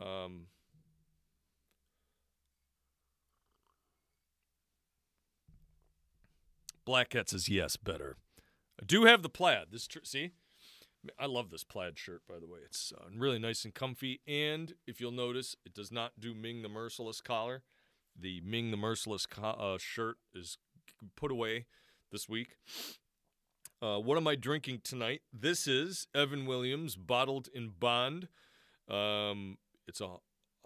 Um, 0.00 0.46
Black 6.84 7.10
Cat 7.10 7.30
says 7.30 7.48
yes, 7.48 7.76
better. 7.76 8.16
I 8.80 8.84
do 8.86 9.06
have 9.06 9.22
the 9.22 9.28
plaid. 9.28 9.66
This 9.72 9.88
tr- 9.88 9.98
see, 10.04 10.32
I 11.18 11.26
love 11.26 11.50
this 11.50 11.64
plaid 11.64 11.98
shirt. 11.98 12.22
By 12.28 12.38
the 12.38 12.46
way, 12.46 12.60
it's 12.64 12.92
uh, 12.96 13.04
really 13.16 13.38
nice 13.38 13.64
and 13.64 13.74
comfy. 13.74 14.20
And 14.26 14.74
if 14.86 15.00
you'll 15.00 15.12
notice, 15.12 15.56
it 15.64 15.74
does 15.74 15.92
not 15.92 16.12
do 16.18 16.34
Ming 16.34 16.62
the 16.62 16.68
Merciless 16.68 17.20
collar. 17.20 17.62
The 18.18 18.40
Ming 18.44 18.70
the 18.70 18.76
Merciless 18.76 19.26
co- 19.26 19.42
uh, 19.42 19.78
shirt 19.78 20.16
is 20.34 20.58
put 21.16 21.30
away 21.30 21.66
this 22.12 22.28
week. 22.28 22.56
Uh, 23.82 23.98
what 23.98 24.16
am 24.16 24.26
I 24.26 24.34
drinking 24.34 24.80
tonight? 24.84 25.22
This 25.32 25.66
is 25.66 26.06
Evan 26.14 26.46
Williams 26.46 26.96
bottled 26.96 27.48
in 27.52 27.70
bond. 27.78 28.28
Um, 28.88 29.58
it's 29.86 30.00
a, 30.00 30.08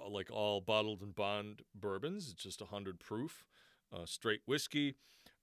like 0.08 0.30
all 0.30 0.60
bottled 0.60 1.02
in 1.02 1.10
bond 1.12 1.62
bourbons. 1.74 2.30
It's 2.30 2.42
just 2.42 2.60
a 2.60 2.66
hundred 2.66 3.00
proof, 3.00 3.44
uh, 3.92 4.04
straight 4.04 4.42
whiskey. 4.46 4.94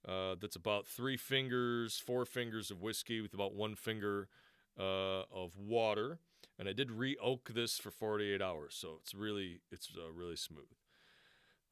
Uh, 0.06 0.36
that's 0.40 0.56
about 0.56 0.86
three 0.86 1.16
fingers, 1.16 1.98
four 1.98 2.24
fingers 2.24 2.70
of 2.70 2.80
whiskey 2.80 3.20
with 3.20 3.34
about 3.34 3.54
one 3.54 3.74
finger 3.74 4.28
uh, 4.78 5.22
of 5.32 5.56
water. 5.56 6.18
And 6.58 6.68
I 6.68 6.72
did 6.72 6.90
re-oak 6.90 7.50
this 7.54 7.78
for 7.78 7.90
48 7.90 8.40
hours, 8.40 8.74
so 8.74 8.98
it's 9.02 9.14
really 9.14 9.60
it's 9.70 9.90
uh, 9.96 10.10
really 10.10 10.36
smooth. 10.36 10.72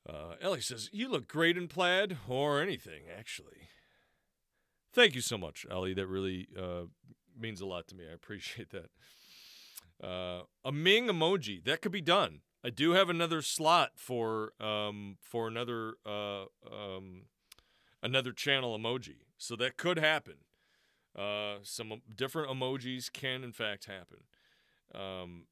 Uh, 0.07 0.35
Ellie 0.43 0.61
says, 0.61 0.91
"You 0.93 1.09
look 1.09 1.27
great 1.27 1.57
in 1.57 1.69
plaid 1.69 2.19
or 2.29 2.61
anything, 2.61 3.05
actually." 3.17 3.69
Thank 4.93 5.15
you 5.15 5.23
so 5.23 5.39
much, 5.39 5.67
Ellie. 5.71 5.95
That 5.95 6.07
really 6.07 6.49
uh, 6.57 6.85
means 7.39 7.61
a 7.61 7.67
lot 7.67 7.89
to 7.89 7.95
me. 7.95 8.05
I 8.09 8.13
appreciate 8.15 8.71
that. 8.71 8.91
Uh, 10.07 10.43
a 10.65 10.73
Ming 10.73 11.07
emoji 11.07 11.65
that 11.65 11.81
could 11.81 11.93
be 11.93 12.01
done. 12.01 12.41
I 12.63 12.71
do 12.71 12.93
have 12.93 13.11
another 13.11 13.43
slot 13.43 13.93
for 13.97 14.53
um, 14.61 15.17
for 15.21 15.49
another 15.49 15.95
uh, 16.07 16.45
um, 16.71 17.27
another 18.03 18.33
channel 18.33 18.79
emoji, 18.79 19.27
so 19.37 19.57
that 19.57 19.77
could 19.77 19.99
happen. 19.99 20.37
Uh, 21.17 21.59
some 21.63 21.93
different 22.15 22.51
emojis 22.51 23.13
can 23.13 23.45
in 23.45 23.53
fact 23.53 23.87
happen. 23.87 24.19
Um, 24.95 25.45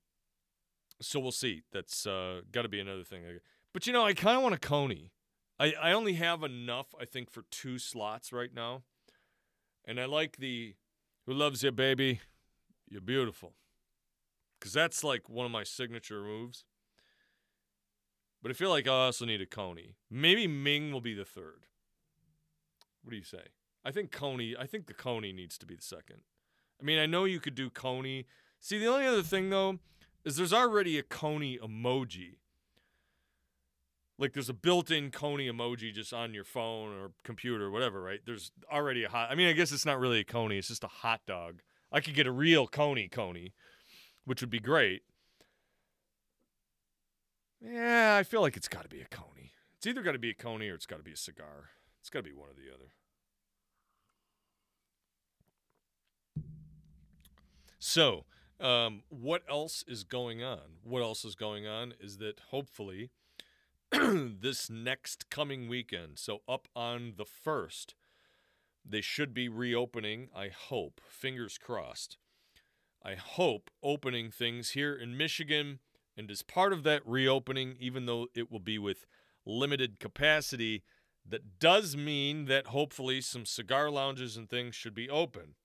so 1.00 1.20
we'll 1.20 1.32
see. 1.32 1.62
That's 1.72 2.06
uh, 2.06 2.42
got 2.50 2.62
to 2.62 2.68
be 2.68 2.80
another 2.80 3.04
thing. 3.04 3.22
But 3.72 3.86
you 3.86 3.92
know, 3.92 4.04
I 4.04 4.14
kind 4.14 4.36
of 4.36 4.42
want 4.42 4.54
a 4.54 4.58
Coney. 4.58 5.10
I, 5.58 5.74
I 5.80 5.92
only 5.92 6.14
have 6.14 6.42
enough, 6.42 6.94
I 7.00 7.04
think, 7.04 7.30
for 7.30 7.44
two 7.50 7.78
slots 7.78 8.32
right 8.32 8.52
now. 8.52 8.82
And 9.84 10.00
I 10.00 10.06
like 10.06 10.36
the 10.38 10.74
Who 11.26 11.32
Loves 11.32 11.62
You, 11.62 11.72
Baby? 11.72 12.20
You're 12.88 13.00
Beautiful. 13.00 13.52
Because 14.58 14.72
that's 14.72 15.02
like 15.02 15.28
one 15.28 15.46
of 15.46 15.52
my 15.52 15.64
signature 15.64 16.22
moves. 16.22 16.64
But 18.42 18.50
I 18.50 18.54
feel 18.54 18.70
like 18.70 18.88
I 18.88 19.06
also 19.06 19.24
need 19.24 19.40
a 19.40 19.46
Coney. 19.46 19.94
Maybe 20.10 20.46
Ming 20.46 20.92
will 20.92 21.00
be 21.00 21.14
the 21.14 21.24
third. 21.24 21.66
What 23.02 23.10
do 23.10 23.16
you 23.16 23.24
say? 23.24 23.44
I 23.84 23.90
think 23.90 24.10
Coney, 24.12 24.54
I 24.58 24.66
think 24.66 24.86
the 24.86 24.94
Coney 24.94 25.32
needs 25.32 25.58
to 25.58 25.66
be 25.66 25.74
the 25.74 25.82
second. 25.82 26.20
I 26.80 26.84
mean, 26.84 26.98
I 26.98 27.06
know 27.06 27.24
you 27.24 27.40
could 27.40 27.54
do 27.54 27.70
Coney. 27.70 28.26
See, 28.60 28.78
the 28.78 28.86
only 28.86 29.06
other 29.06 29.22
thing, 29.22 29.50
though, 29.50 29.78
is 30.24 30.36
there's 30.36 30.52
already 30.52 30.98
a 30.98 31.02
Coney 31.02 31.58
emoji. 31.58 32.36
Like 34.18 34.34
there's 34.34 34.48
a 34.48 34.54
built-in 34.54 35.10
Coney 35.10 35.48
emoji 35.48 35.92
just 35.92 36.12
on 36.12 36.32
your 36.32 36.44
phone 36.44 36.96
or 36.96 37.10
computer 37.24 37.64
or 37.64 37.70
whatever, 37.70 38.00
right? 38.00 38.20
There's 38.24 38.52
already 38.70 39.02
a 39.04 39.08
hot. 39.08 39.30
I 39.30 39.34
mean, 39.34 39.48
I 39.48 39.52
guess 39.52 39.72
it's 39.72 39.86
not 39.86 39.98
really 39.98 40.20
a 40.20 40.24
Coney; 40.24 40.58
it's 40.58 40.68
just 40.68 40.84
a 40.84 40.88
hot 40.88 41.22
dog. 41.26 41.60
I 41.90 42.00
could 42.00 42.14
get 42.14 42.26
a 42.26 42.32
real 42.32 42.68
Coney 42.68 43.08
Coney, 43.08 43.52
which 44.24 44.40
would 44.40 44.50
be 44.50 44.60
great. 44.60 45.02
Yeah, 47.60 48.16
I 48.16 48.22
feel 48.22 48.42
like 48.42 48.56
it's 48.56 48.68
got 48.68 48.82
to 48.82 48.88
be 48.88 49.00
a 49.00 49.06
Coney. 49.06 49.52
It's 49.76 49.86
either 49.86 50.02
got 50.02 50.12
to 50.12 50.18
be 50.18 50.30
a 50.30 50.34
Coney 50.34 50.68
or 50.68 50.74
it's 50.74 50.86
got 50.86 50.98
to 50.98 51.02
be 51.02 51.12
a 51.12 51.16
cigar. 51.16 51.70
It's 52.00 52.10
got 52.10 52.20
to 52.20 52.30
be 52.30 52.32
one 52.32 52.48
or 52.48 52.54
the 52.54 52.72
other. 52.72 52.92
So, 57.84 58.26
um, 58.60 59.02
what 59.08 59.42
else 59.50 59.84
is 59.88 60.04
going 60.04 60.40
on? 60.40 60.78
What 60.84 61.02
else 61.02 61.24
is 61.24 61.34
going 61.34 61.66
on 61.66 61.94
is 61.98 62.18
that 62.18 62.38
hopefully 62.52 63.10
this 63.90 64.70
next 64.70 65.28
coming 65.30 65.68
weekend, 65.68 66.20
so 66.20 66.42
up 66.48 66.68
on 66.76 67.14
the 67.16 67.24
1st, 67.24 67.94
they 68.88 69.00
should 69.00 69.34
be 69.34 69.48
reopening, 69.48 70.28
I 70.32 70.50
hope, 70.50 71.00
fingers 71.08 71.58
crossed. 71.58 72.18
I 73.04 73.16
hope 73.16 73.68
opening 73.82 74.30
things 74.30 74.70
here 74.70 74.94
in 74.94 75.16
Michigan. 75.16 75.80
And 76.16 76.30
as 76.30 76.42
part 76.42 76.72
of 76.72 76.84
that 76.84 77.02
reopening, 77.04 77.74
even 77.80 78.06
though 78.06 78.28
it 78.32 78.48
will 78.48 78.60
be 78.60 78.78
with 78.78 79.06
limited 79.44 79.98
capacity, 79.98 80.84
that 81.28 81.58
does 81.58 81.96
mean 81.96 82.44
that 82.44 82.68
hopefully 82.68 83.20
some 83.20 83.44
cigar 83.44 83.90
lounges 83.90 84.36
and 84.36 84.48
things 84.48 84.76
should 84.76 84.94
be 84.94 85.10
open. 85.10 85.56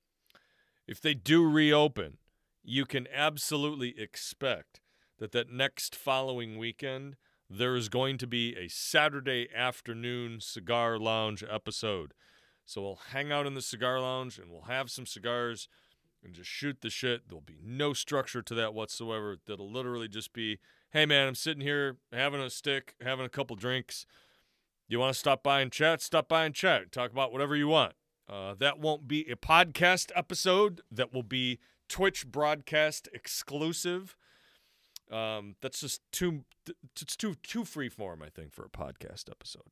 If 0.87 1.01
they 1.01 1.13
do 1.13 1.47
reopen, 1.47 2.17
you 2.63 2.85
can 2.85 3.07
absolutely 3.13 3.99
expect 3.99 4.79
that 5.19 5.31
that 5.33 5.51
next 5.51 5.95
following 5.95 6.57
weekend 6.57 7.17
there 7.49 7.75
is 7.75 7.89
going 7.89 8.17
to 8.17 8.27
be 8.27 8.55
a 8.55 8.67
Saturday 8.67 9.47
afternoon 9.53 10.39
cigar 10.39 10.97
lounge 10.97 11.43
episode. 11.49 12.13
So 12.65 12.81
we'll 12.81 12.99
hang 13.11 13.31
out 13.31 13.45
in 13.45 13.53
the 13.53 13.61
cigar 13.61 13.99
lounge 13.99 14.37
and 14.37 14.51
we'll 14.51 14.63
have 14.63 14.89
some 14.89 15.05
cigars 15.05 15.67
and 16.23 16.33
just 16.33 16.49
shoot 16.49 16.81
the 16.81 16.89
shit. 16.89 17.27
There'll 17.27 17.41
be 17.41 17.59
no 17.63 17.93
structure 17.93 18.41
to 18.41 18.53
that 18.55 18.73
whatsoever. 18.73 19.37
That'll 19.45 19.71
literally 19.71 20.07
just 20.07 20.33
be, 20.33 20.59
hey 20.91 21.05
man, 21.05 21.27
I'm 21.27 21.35
sitting 21.35 21.61
here 21.61 21.97
having 22.11 22.41
a 22.41 22.49
stick, 22.49 22.95
having 23.01 23.25
a 23.25 23.29
couple 23.29 23.55
drinks. 23.55 24.05
You 24.87 24.99
want 24.99 25.13
to 25.13 25.19
stop 25.19 25.43
by 25.43 25.61
and 25.61 25.71
chat? 25.71 26.01
Stop 26.01 26.29
by 26.29 26.45
and 26.45 26.55
chat. 26.55 26.91
Talk 26.91 27.11
about 27.11 27.31
whatever 27.31 27.55
you 27.55 27.67
want. 27.67 27.93
Uh, 28.29 28.53
that 28.55 28.79
won't 28.79 29.07
be 29.07 29.29
a 29.29 29.35
podcast 29.35 30.11
episode. 30.15 30.81
That 30.91 31.13
will 31.13 31.23
be 31.23 31.59
Twitch 31.87 32.27
broadcast 32.27 33.07
exclusive. 33.13 34.15
Um, 35.11 35.55
that's 35.61 35.79
just 35.79 36.01
too 36.11 36.43
it's 37.01 37.15
too 37.15 37.35
too 37.41 37.63
free 37.63 37.89
form, 37.89 38.21
I 38.21 38.29
think, 38.29 38.53
for 38.53 38.65
a 38.65 38.69
podcast 38.69 39.29
episode. 39.31 39.71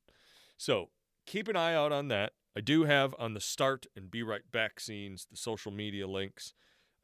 So 0.56 0.88
keep 1.26 1.48
an 1.48 1.56
eye 1.56 1.74
out 1.74 1.92
on 1.92 2.08
that. 2.08 2.32
I 2.56 2.60
do 2.60 2.84
have 2.84 3.14
on 3.18 3.34
the 3.34 3.40
start 3.40 3.86
and 3.94 4.10
be 4.10 4.22
right 4.22 4.50
back 4.50 4.80
scenes 4.80 5.26
the 5.30 5.36
social 5.36 5.70
media 5.70 6.06
links. 6.06 6.54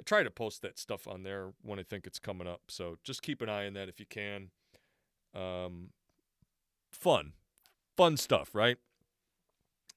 I 0.00 0.02
try 0.04 0.23
to 0.23 0.30
post 0.30 0.62
that 0.62 0.78
stuff 0.78 1.06
on 1.06 1.25
there 1.25 1.52
when 1.61 1.78
I 1.78 1.82
think 1.82 2.06
it's 2.06 2.18
coming 2.18 2.49
up. 2.49 2.62
So 2.68 2.97
just 3.04 3.21
keep 3.21 3.42
an 3.42 3.50
eye 3.50 3.66
on 3.66 3.75
that 3.75 3.90
if 3.90 4.00
you 4.00 4.06
can. 4.06 4.50
Um, 5.35 5.90
fun, 6.90 7.35
fun 7.97 8.16
stuff, 8.16 8.54
right? 8.54 8.78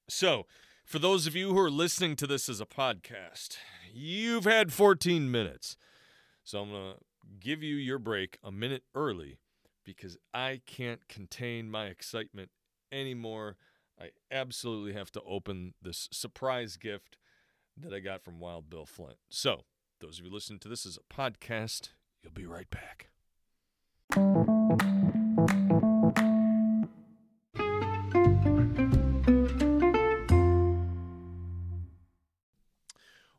So, 0.09 0.45
for 0.85 0.99
those 0.99 1.25
of 1.25 1.35
you 1.35 1.51
who 1.51 1.59
are 1.59 1.71
listening 1.71 2.15
to 2.17 2.27
this 2.27 2.47
as 2.47 2.61
a 2.61 2.65
podcast, 2.65 3.57
you've 3.91 4.45
had 4.45 4.71
14 4.71 5.29
minutes. 5.29 5.75
So 6.43 6.61
I'm 6.61 6.69
going 6.69 6.93
to 6.93 6.99
give 7.39 7.63
you 7.63 7.75
your 7.75 7.97
break 7.97 8.37
a 8.43 8.51
minute 8.51 8.83
early 8.93 9.39
because 9.83 10.17
I 10.33 10.61
can't 10.65 11.07
contain 11.07 11.71
my 11.71 11.87
excitement 11.87 12.51
anymore. 12.91 13.57
I 13.99 14.09
absolutely 14.31 14.93
have 14.93 15.11
to 15.13 15.21
open 15.21 15.73
this 15.81 16.07
surprise 16.11 16.77
gift 16.77 17.17
that 17.75 17.93
I 17.93 17.99
got 17.99 18.23
from 18.23 18.39
Wild 18.39 18.69
Bill 18.69 18.85
Flint. 18.85 19.17
So, 19.29 19.61
those 20.01 20.19
of 20.19 20.25
you 20.25 20.31
listening 20.31 20.59
to 20.59 20.67
this 20.67 20.85
as 20.85 20.97
a 20.97 21.13
podcast, 21.13 21.89
you'll 22.21 22.33
be 22.33 22.45
right 22.45 22.69
back. 22.69 23.09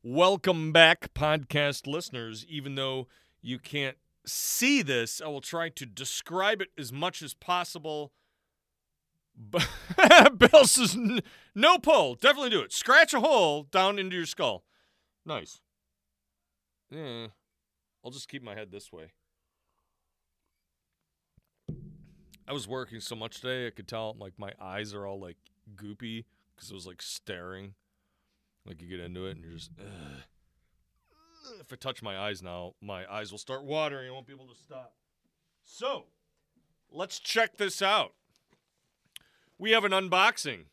Welcome 0.09 0.71
back, 0.71 1.13
podcast 1.15 1.89
listeners. 1.89 2.47
Even 2.49 2.77
though 2.77 3.09
you 3.43 3.59
can't 3.59 3.97
see 4.25 4.81
this, 4.81 5.21
I 5.21 5.27
will 5.27 5.41
try 5.41 5.69
to 5.71 5.85
describe 5.85 6.63
it 6.63 6.69
as 6.79 6.93
much 6.93 7.23
as 7.23 7.35
possible. 7.35 8.13
But 9.37 9.69
Bill 10.39 10.65
says, 10.65 10.97
no 11.57 11.79
pull. 11.79 12.15
Definitely 12.15 12.51
do 12.51 12.61
it. 12.61 12.73
Scratch 12.73 13.15
a 13.15 13.21
hole 13.21 13.65
down 13.65 13.99
into 13.99 14.15
your 14.15 14.27
skull. 14.27 14.63
Nice. 15.25 15.61
Yeah. 16.89 17.27
I'll 18.05 18.13
just 18.13 18.29
keep 18.29 18.45
my 18.45 18.55
head 18.55 18.71
this 18.71 18.93
way. 18.93 19.11
I 22.47 22.53
was 22.53 22.69
working 22.69 23.01
so 23.01 23.17
much 23.17 23.41
today, 23.41 23.67
I 23.67 23.71
could 23.71 23.89
tell 23.89 24.15
like 24.21 24.35
my 24.39 24.53
eyes 24.61 24.95
are 24.95 25.05
all 25.05 25.19
like 25.19 25.39
goopy 25.75 26.27
because 26.55 26.71
it 26.71 26.75
was 26.75 26.87
like 26.87 27.03
staring. 27.03 27.75
Like 28.67 28.83
you 28.83 28.89
get 28.89 29.01
into 29.01 29.27
it 29.27 29.37
and 29.37 29.45
you're 29.45 29.55
just. 29.55 29.71
Ugh. 29.79 30.23
If 31.61 31.73
I 31.73 31.77
touch 31.77 32.03
my 32.03 32.19
eyes 32.19 32.43
now, 32.43 32.75
my 32.83 33.11
eyes 33.11 33.31
will 33.31 33.39
start 33.39 33.65
watering. 33.65 34.09
I 34.09 34.13
won't 34.13 34.27
be 34.27 34.33
able 34.33 34.49
to 34.49 34.57
stop. 34.57 34.95
So, 35.65 36.07
let's 36.91 37.19
check 37.19 37.57
this 37.57 37.81
out. 37.81 38.15
We 39.59 39.71
have 39.71 39.85
an 39.85 39.93
unboxing. 39.93 40.65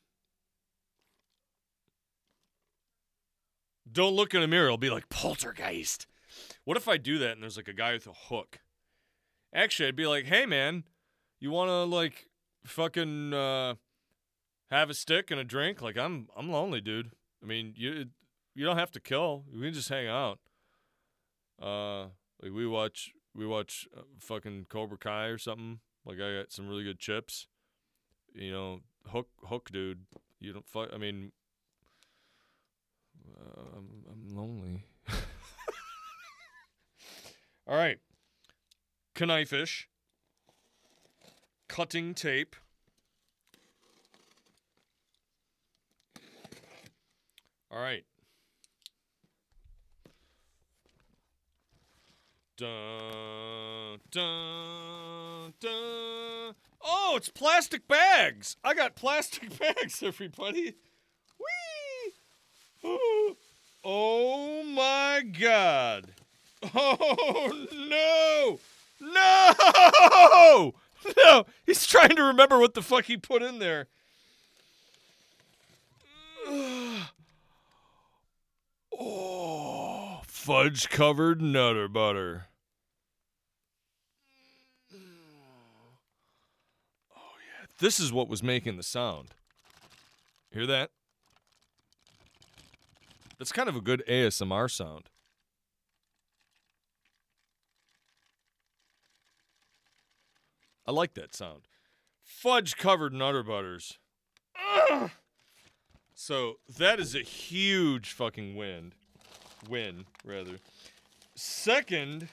Don't 3.90 4.16
look 4.16 4.34
in 4.34 4.42
a 4.42 4.48
mirror. 4.48 4.66
It'll 4.66 4.78
be 4.78 4.90
like 4.90 5.10
poltergeist. 5.10 6.08
What 6.64 6.78
if 6.78 6.88
I 6.88 6.98
do 6.98 7.20
that 7.20 7.34
and 7.34 7.44
there's 7.44 7.58
like 7.58 7.68
a 7.68 7.74
guy 7.74 7.94
with 7.94 8.08
a 8.08 8.14
hook? 8.14 8.60
Actually, 9.54 9.90
I'd 9.90 9.96
be 9.96 10.08
like, 10.08 10.26
hey 10.26 10.48
man, 10.48 10.84
you 11.40 11.52
wanna 11.52 11.84
like 11.84 12.28
fucking 12.66 13.34
uh, 13.34 13.76
have 14.72 14.90
a 14.90 14.96
stick 14.96 15.30
and 15.30 15.40
a 15.40 15.44
drink? 15.44 15.82
Like 15.82 15.98
I'm 15.98 16.28
I'm 16.36 16.50
lonely, 16.50 16.82
dude. 16.82 17.12
I 17.44 17.46
mean, 17.46 17.74
you 17.76 18.06
you 18.56 18.66
don't 18.66 18.78
have 18.78 18.92
to 18.92 19.00
kill. 19.00 19.44
We 19.54 19.62
can 19.62 19.74
just 19.74 19.90
hang 19.90 20.08
out. 20.08 20.40
Uh, 21.62 22.04
like 22.42 22.54
we 22.54 22.66
watch 22.66 23.12
we 23.36 23.46
watch 23.46 23.88
uh, 23.96 24.02
fucking 24.20 24.68
Cobra 24.70 24.98
Kai 24.98 25.26
or 25.26 25.38
something. 25.38 25.80
Like 26.06 26.20
I 26.20 26.40
got 26.40 26.52
some 26.52 26.68
really 26.68 26.84
good 26.84 27.00
chips. 27.00 27.48
You 28.34 28.52
know, 28.52 28.80
hook 29.08 29.28
hook, 29.46 29.70
dude. 29.72 30.06
You 30.40 30.54
don't 30.54 30.68
fuck. 30.68 30.90
I 30.94 30.98
mean, 30.98 31.32
uh, 33.28 33.78
I'm 33.78 34.06
I'm 34.12 34.36
lonely. 34.36 34.86
All 37.68 37.78
right, 37.78 38.00
knife-ish, 39.20 39.88
cutting 41.70 42.14
tape. 42.14 42.58
All 47.74 47.82
right. 47.82 48.04
Dun, 52.56 54.00
dun, 54.12 55.54
dun. 55.60 56.54
Oh, 56.86 57.14
it's 57.16 57.30
plastic 57.30 57.88
bags. 57.88 58.58
I 58.64 58.76
got 58.76 58.96
plastic 58.96 59.58
bags, 59.60 60.04
everybody. 60.04 60.76
Whee! 62.84 63.36
Oh 63.86 64.64
my 64.64 65.24
god. 65.38 66.12
Oh 66.74 67.68
no! 67.74 68.60
No! 69.02 70.74
No! 71.18 71.46
He's 71.66 71.86
trying 71.86 72.16
to 72.16 72.24
remember 72.24 72.60
what 72.60 72.76
the 72.76 72.82
fuck 72.82 73.04
he 73.06 73.18
put 73.18 73.42
in 73.42 73.60
there. 73.60 73.88
Oh, 76.46 77.08
Oh, 79.00 80.22
fudge 80.26 80.90
covered 80.90 81.42
nutter 81.42 81.88
butter. 81.88 82.48
Oh, 84.94 84.98
yeah. 87.16 87.66
This 87.80 88.00
is 88.00 88.12
what 88.12 88.30
was 88.30 88.44
making 88.44 88.78
the 88.78 88.84
sound. 88.84 89.30
Hear 90.52 90.68
that? 90.68 90.92
That's 93.40 93.52
kind 93.52 93.68
of 93.68 93.76
a 93.76 93.82
good 93.82 94.04
ASMR 94.08 94.70
sound. 94.70 95.10
I 100.86 100.92
like 100.92 101.16
that 101.16 101.36
sound. 101.36 101.64
Fudge 102.24 102.78
covered 102.78 103.14
nutter 103.14 103.44
butters. 103.44 103.98
Ugh. 104.92 105.12
So 106.26 106.60
that 106.78 107.02
is 107.02 107.16
a 107.16 107.20
huge 107.22 108.14
fucking 108.14 108.56
win. 108.56 108.94
Win, 109.68 110.06
rather. 110.24 110.56
Second. 111.36 112.30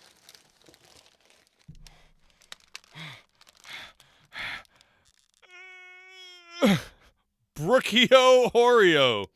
Brookie-O 7.57 8.53
Oreo. 8.55 9.26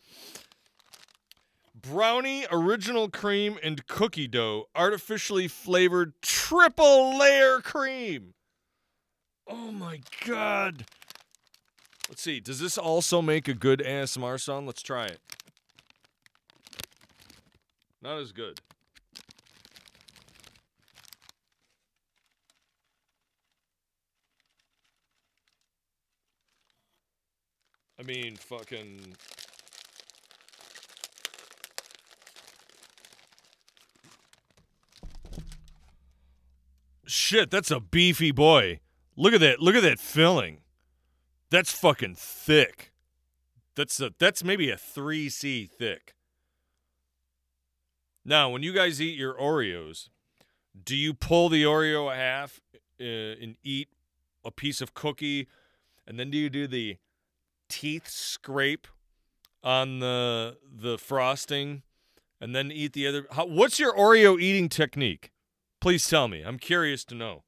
Brownie, 1.75 2.47
original 2.49 3.09
cream, 3.09 3.59
and 3.61 3.85
cookie 3.89 4.29
dough. 4.29 4.69
Artificially 4.77 5.49
flavored 5.49 6.13
triple 6.23 7.19
layer 7.19 7.59
cream. 7.59 8.35
Oh 9.49 9.73
my 9.73 9.99
god. 10.25 10.85
Let's 12.09 12.23
see. 12.23 12.39
Does 12.39 12.61
this 12.61 12.77
also 12.77 13.23
make 13.23 13.49
a 13.49 13.55
good 13.55 13.81
ASMR 13.81 14.41
sound? 14.41 14.67
Let's 14.67 14.83
try 14.83 15.07
it. 15.07 15.21
Not 18.03 18.19
as 18.19 18.33
good. 18.33 18.61
I 27.99 28.03
mean, 28.03 28.37
fucking. 28.37 29.17
Shit, 37.07 37.51
that's 37.51 37.71
a 37.71 37.81
beefy 37.81 38.31
boy. 38.31 38.81
Look 39.17 39.33
at 39.33 39.41
that. 39.41 39.61
Look 39.61 39.75
at 39.75 39.83
that 39.83 39.99
filling. 39.99 40.59
That's 41.51 41.73
fucking 41.73 42.17
thick. 42.17 42.93
That's 43.77 44.01
a 44.01 44.13
that's 44.19 44.45
maybe 44.45 44.71
a 44.71 44.77
3C 44.77 45.69
thick. 45.71 46.15
Now, 48.25 48.49
when 48.49 48.63
you 48.63 48.73
guys 48.73 49.01
eat 49.01 49.19
your 49.19 49.35
Oreos, 49.35 50.09
do 50.83 50.97
you 50.97 51.13
pull 51.13 51.49
the 51.49 51.65
Oreo 51.65 52.11
a 52.13 52.17
half 52.17 52.61
uh, 53.01 53.05
and 53.05 53.57
eat 53.63 53.89
a 54.45 54.51
piece 54.51 54.81
of 54.81 54.95
cookie 54.95 55.49
and 56.07 56.19
then 56.19 56.31
do 56.31 56.39
you 56.39 56.51
do 56.51 56.67
the 56.67 56.97
teeth 57.69 58.09
scrape 58.09 58.87
on 59.63 60.01
the 60.01 60.59
the 60.71 60.99
frosting 60.99 61.83
and 62.41 62.55
then 62.55 62.71
eat 62.71 62.93
the 62.93 63.07
other 63.07 63.27
how, 63.33 63.47
what's 63.47 63.79
your 63.79 63.95
Oreo 63.95 64.41
eating 64.41 64.69
technique? 64.69 65.33
Please 65.81 66.09
tell 66.09 66.29
me. 66.29 66.43
I'm 66.43 66.59
curious 66.59 67.05
to 67.07 67.15
know. 67.15 67.45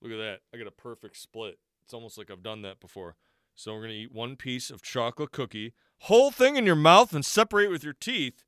Look 0.00 0.12
at 0.12 0.18
that. 0.18 0.40
I 0.52 0.58
got 0.58 0.66
a 0.66 0.72
perfect 0.72 1.16
split. 1.16 1.58
It's 1.84 1.94
almost 1.94 2.18
like 2.18 2.30
I've 2.30 2.42
done 2.42 2.62
that 2.62 2.80
before. 2.80 3.16
So 3.54 3.72
we're 3.72 3.80
going 3.80 3.92
to 3.92 3.96
eat 3.96 4.12
one 4.12 4.36
piece 4.36 4.70
of 4.70 4.82
chocolate 4.82 5.32
cookie, 5.32 5.72
whole 6.00 6.30
thing 6.30 6.56
in 6.56 6.66
your 6.66 6.76
mouth 6.76 7.14
and 7.14 7.24
separate 7.24 7.70
with 7.70 7.82
your 7.82 7.94
teeth. 7.94 8.44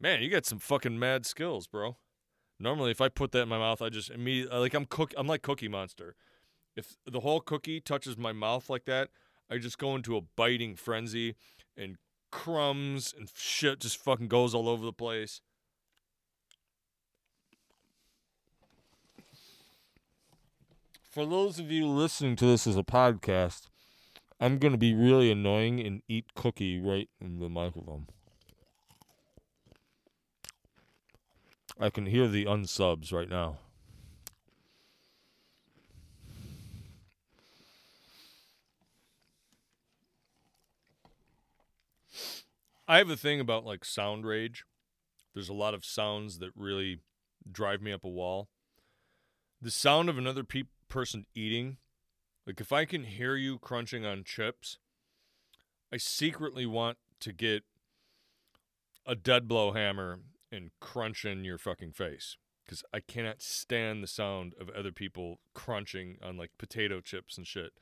Man, 0.00 0.22
you 0.22 0.30
got 0.30 0.46
some 0.46 0.58
fucking 0.58 0.98
mad 0.98 1.24
skills, 1.24 1.66
bro. 1.66 1.96
Normally 2.58 2.90
if 2.90 3.00
I 3.00 3.08
put 3.08 3.32
that 3.32 3.42
in 3.42 3.48
my 3.48 3.58
mouth, 3.58 3.80
I 3.80 3.88
just 3.88 4.10
immediately 4.10 4.58
like 4.58 4.74
I'm 4.74 4.86
cook 4.86 5.14
I'm 5.16 5.28
like 5.28 5.42
Cookie 5.42 5.68
Monster. 5.68 6.16
If 6.76 6.96
the 7.06 7.20
whole 7.20 7.40
cookie 7.40 7.80
touches 7.80 8.18
my 8.18 8.32
mouth 8.32 8.68
like 8.68 8.84
that, 8.86 9.10
I 9.50 9.58
just 9.58 9.78
go 9.78 9.94
into 9.94 10.16
a 10.16 10.22
biting 10.36 10.74
frenzy 10.74 11.36
and 11.76 11.96
crumbs 12.30 13.14
and 13.16 13.30
shit 13.34 13.80
just 13.80 13.96
fucking 13.96 14.28
goes 14.28 14.54
all 14.54 14.68
over 14.68 14.84
the 14.84 14.92
place. 14.92 15.40
For 21.10 21.26
those 21.26 21.58
of 21.58 21.70
you 21.70 21.86
listening 21.86 22.36
to 22.36 22.46
this 22.46 22.66
as 22.66 22.76
a 22.76 22.82
podcast, 22.82 23.68
I'm 24.40 24.58
going 24.58 24.72
to 24.72 24.78
be 24.78 24.94
really 24.94 25.30
annoying 25.30 25.80
and 25.80 26.02
eat 26.08 26.34
cookie 26.34 26.80
right 26.80 27.08
in 27.20 27.38
the 27.38 27.48
microphone. 27.48 28.06
I 31.80 31.90
can 31.90 32.06
hear 32.06 32.28
the 32.28 32.44
unsubs 32.44 33.12
right 33.12 33.28
now. 33.28 33.58
I 42.86 42.98
have 42.98 43.10
a 43.10 43.16
thing 43.16 43.38
about 43.38 43.64
like 43.64 43.84
sound 43.84 44.26
rage. 44.26 44.64
There's 45.34 45.50
a 45.50 45.54
lot 45.54 45.74
of 45.74 45.84
sounds 45.84 46.38
that 46.38 46.50
really 46.56 47.00
drive 47.50 47.82
me 47.82 47.92
up 47.92 48.02
a 48.02 48.08
wall. 48.08 48.48
The 49.60 49.70
sound 49.70 50.08
of 50.08 50.16
another 50.16 50.42
pe- 50.42 50.62
person 50.88 51.26
eating, 51.34 51.78
like 52.46 52.60
if 52.60 52.72
I 52.72 52.84
can 52.84 53.04
hear 53.04 53.36
you 53.36 53.58
crunching 53.58 54.04
on 54.06 54.24
chips, 54.24 54.78
I 55.92 55.96
secretly 55.96 56.66
want 56.66 56.98
to 57.20 57.32
get 57.32 57.64
a 59.06 59.14
dead 59.14 59.48
blow 59.48 59.72
hammer 59.72 60.20
and 60.50 60.70
crunch 60.80 61.24
in 61.24 61.44
your 61.44 61.58
fucking 61.58 61.92
face 61.92 62.36
because 62.64 62.84
I 62.92 63.00
cannot 63.00 63.40
stand 63.40 64.02
the 64.02 64.06
sound 64.06 64.54
of 64.60 64.68
other 64.70 64.92
people 64.92 65.40
crunching 65.54 66.18
on 66.22 66.36
like 66.36 66.50
potato 66.58 67.00
chips 67.00 67.38
and 67.38 67.46
shit, 67.46 67.72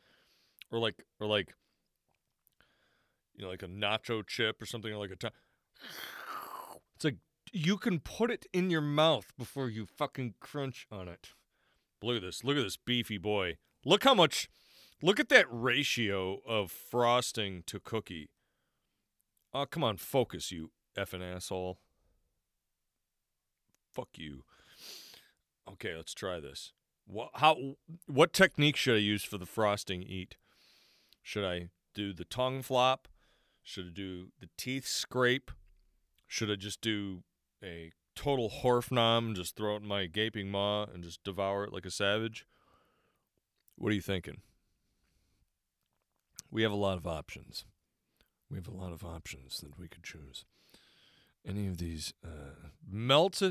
or 0.70 0.78
like 0.78 1.04
or 1.18 1.26
like 1.26 1.54
you 3.34 3.44
know 3.44 3.50
like 3.50 3.62
a 3.62 3.68
nacho 3.68 4.26
chip 4.26 4.62
or 4.62 4.66
something 4.66 4.94
like 4.94 5.10
a. 5.10 5.16
T- 5.16 5.28
it's 6.94 7.04
like 7.04 7.16
you 7.52 7.76
can 7.76 8.00
put 8.00 8.30
it 8.30 8.46
in 8.52 8.70
your 8.70 8.80
mouth 8.80 9.32
before 9.36 9.68
you 9.68 9.86
fucking 9.86 10.34
crunch 10.40 10.86
on 10.90 11.08
it. 11.08 11.30
Look 12.02 12.16
at 12.16 12.22
this. 12.22 12.44
Look 12.44 12.56
at 12.56 12.62
this 12.62 12.76
beefy 12.76 13.18
boy. 13.18 13.56
Look 13.84 14.04
how 14.04 14.14
much. 14.14 14.48
Look 15.02 15.20
at 15.20 15.28
that 15.28 15.46
ratio 15.50 16.40
of 16.46 16.70
frosting 16.70 17.62
to 17.66 17.80
cookie. 17.80 18.30
Oh, 19.52 19.66
come 19.66 19.84
on, 19.84 19.96
focus, 19.96 20.50
you 20.50 20.70
effing 20.96 21.22
asshole. 21.22 21.78
Fuck 23.92 24.08
you. 24.16 24.44
Okay, 25.70 25.94
let's 25.94 26.14
try 26.14 26.40
this. 26.40 26.72
What 27.06 27.30
how 27.34 27.76
what 28.06 28.32
technique 28.32 28.76
should 28.76 28.96
I 28.96 28.98
use 28.98 29.22
for 29.22 29.38
the 29.38 29.46
frosting 29.46 30.02
eat? 30.02 30.36
Should 31.22 31.44
I 31.44 31.68
do 31.94 32.12
the 32.12 32.24
tongue 32.24 32.62
flop? 32.62 33.08
Should 33.62 33.86
I 33.86 33.90
do 33.94 34.28
the 34.40 34.48
teeth 34.56 34.86
scrape? 34.86 35.50
Should 36.26 36.50
I 36.50 36.56
just 36.56 36.80
do 36.80 37.22
a 37.62 37.92
total 38.16 38.50
horfnom, 38.50 39.36
just 39.36 39.54
throw 39.54 39.76
it 39.76 39.82
in 39.82 39.88
my 39.88 40.06
gaping 40.06 40.50
maw 40.50 40.86
and 40.92 41.04
just 41.04 41.22
devour 41.22 41.64
it 41.64 41.72
like 41.72 41.86
a 41.86 41.90
savage? 41.90 42.46
What 43.76 43.92
are 43.92 43.94
you 43.94 44.00
thinking? 44.00 44.40
We 46.50 46.62
have 46.62 46.72
a 46.72 46.76
lot 46.76 46.96
of 46.96 47.06
options. 47.06 47.64
We 48.50 48.56
have 48.56 48.68
a 48.68 48.74
lot 48.74 48.92
of 48.92 49.04
options 49.04 49.58
that 49.58 49.78
we 49.78 49.88
could 49.88 50.02
choose. 50.02 50.44
Any 51.46 51.66
of 51.66 51.78
these 51.78 52.12
uh, 52.24 52.70
melt 52.88 53.42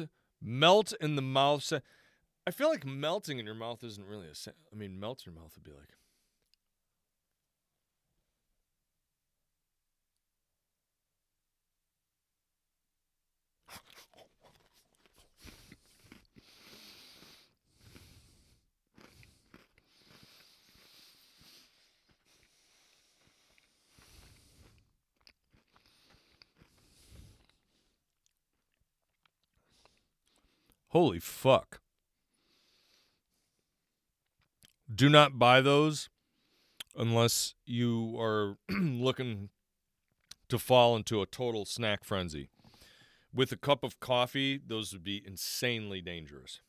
melt 0.41 0.93
in 0.99 1.15
the 1.15 1.21
mouth. 1.21 1.71
I 2.47 2.51
feel 2.51 2.69
like 2.69 2.85
melting 2.85 3.39
in 3.39 3.45
your 3.45 3.55
mouth 3.55 3.83
isn't 3.83 4.07
really 4.07 4.27
a. 4.27 4.35
Sa- 4.35 4.51
I 4.71 4.75
mean, 4.75 4.99
melt 4.99 5.23
in 5.25 5.33
your 5.33 5.41
mouth 5.41 5.53
would 5.55 5.63
be 5.63 5.71
like. 5.71 5.93
Holy 30.95 31.19
fuck. 31.19 31.81
Do 34.89 35.09
not 35.09 35.37
buy 35.37 35.59
those 35.59 36.07
unless 36.95 37.53
you 37.65 38.15
are 38.17 38.55
looking 38.69 39.49
to 40.47 40.57
fall 40.57 40.95
into 40.95 41.21
a 41.21 41.25
total 41.25 41.65
snack 41.65 42.05
frenzy. 42.05 42.47
With 43.33 43.51
a 43.51 43.57
cup 43.57 43.83
of 43.83 43.99
coffee, 43.99 44.57
those 44.65 44.93
would 44.93 45.03
be 45.03 45.21
insanely 45.27 45.99
dangerous. 45.99 46.61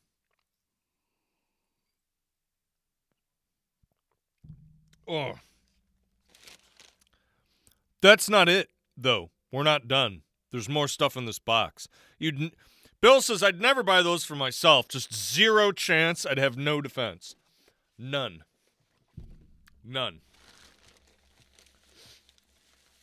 Oh. 5.07 5.35
That's 8.01 8.29
not 8.29 8.49
it, 8.49 8.71
though. 8.97 9.29
We're 9.53 9.63
not 9.63 9.87
done. 9.87 10.23
There's 10.51 10.67
more 10.67 10.89
stuff 10.89 11.15
in 11.15 11.23
this 11.23 11.39
box. 11.39 11.87
You'd 12.19 12.51
Bill 13.01 13.21
says 13.21 13.43
I'd 13.43 13.61
never 13.61 13.83
buy 13.83 14.01
those 14.01 14.23
for 14.23 14.35
myself. 14.35 14.87
Just 14.87 15.13
zero 15.13 15.71
chance 15.71 16.25
I'd 16.25 16.39
have 16.39 16.57
no 16.57 16.81
defense. 16.81 17.35
None. 17.97 18.43
None. 19.83 20.21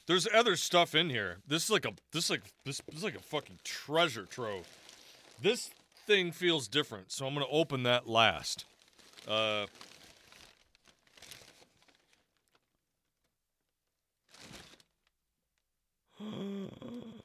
There's 0.07 0.29
other 0.35 0.57
stuff 0.57 0.95
in 0.95 1.09
here. 1.11 1.39
This 1.47 1.65
is 1.65 1.71
like 1.71 1.87
a 1.87 1.93
this 2.13 2.25
is 2.25 2.31
like 2.31 2.43
this, 2.65 2.83
this 2.89 2.99
is 2.99 3.05
like 3.05 3.15
a 3.17 3.21
fucking 3.21 3.61
treasure 3.65 4.27
trove. 4.27 4.69
This 5.41 5.71
thing 6.07 6.31
feels 6.33 6.69
different, 6.69 7.11
so 7.11 7.27
I'm 7.27 7.33
gonna 7.33 7.47
open 7.51 7.85
that 7.85 8.09
last. 8.09 8.65
Uh 9.27 9.67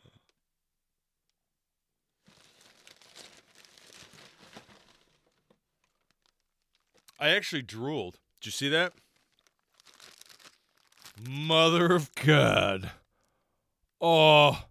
I 7.20 7.30
actually 7.30 7.64
drooled. 7.64 8.18
Did 8.40 8.48
you 8.48 8.52
see 8.52 8.70
that? 8.70 8.94
Mother 11.28 11.94
of 11.94 12.16
God. 12.16 12.92
Oh, 14.00 14.64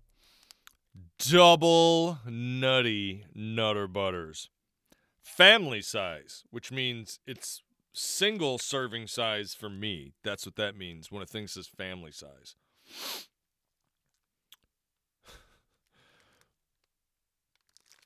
double 1.18 2.20
nutty 2.26 3.26
Nutter 3.34 3.86
Butters. 3.86 4.48
Family 5.20 5.82
size, 5.82 6.44
which 6.50 6.72
means 6.72 7.20
it's 7.26 7.62
single 7.92 8.56
serving 8.58 9.08
size 9.08 9.52
for 9.54 9.68
me. 9.68 10.14
That's 10.24 10.46
what 10.46 10.56
that 10.56 10.74
means 10.74 11.12
when 11.12 11.22
a 11.22 11.26
thing 11.26 11.48
says 11.48 11.66
family 11.66 12.12
size. 12.12 12.56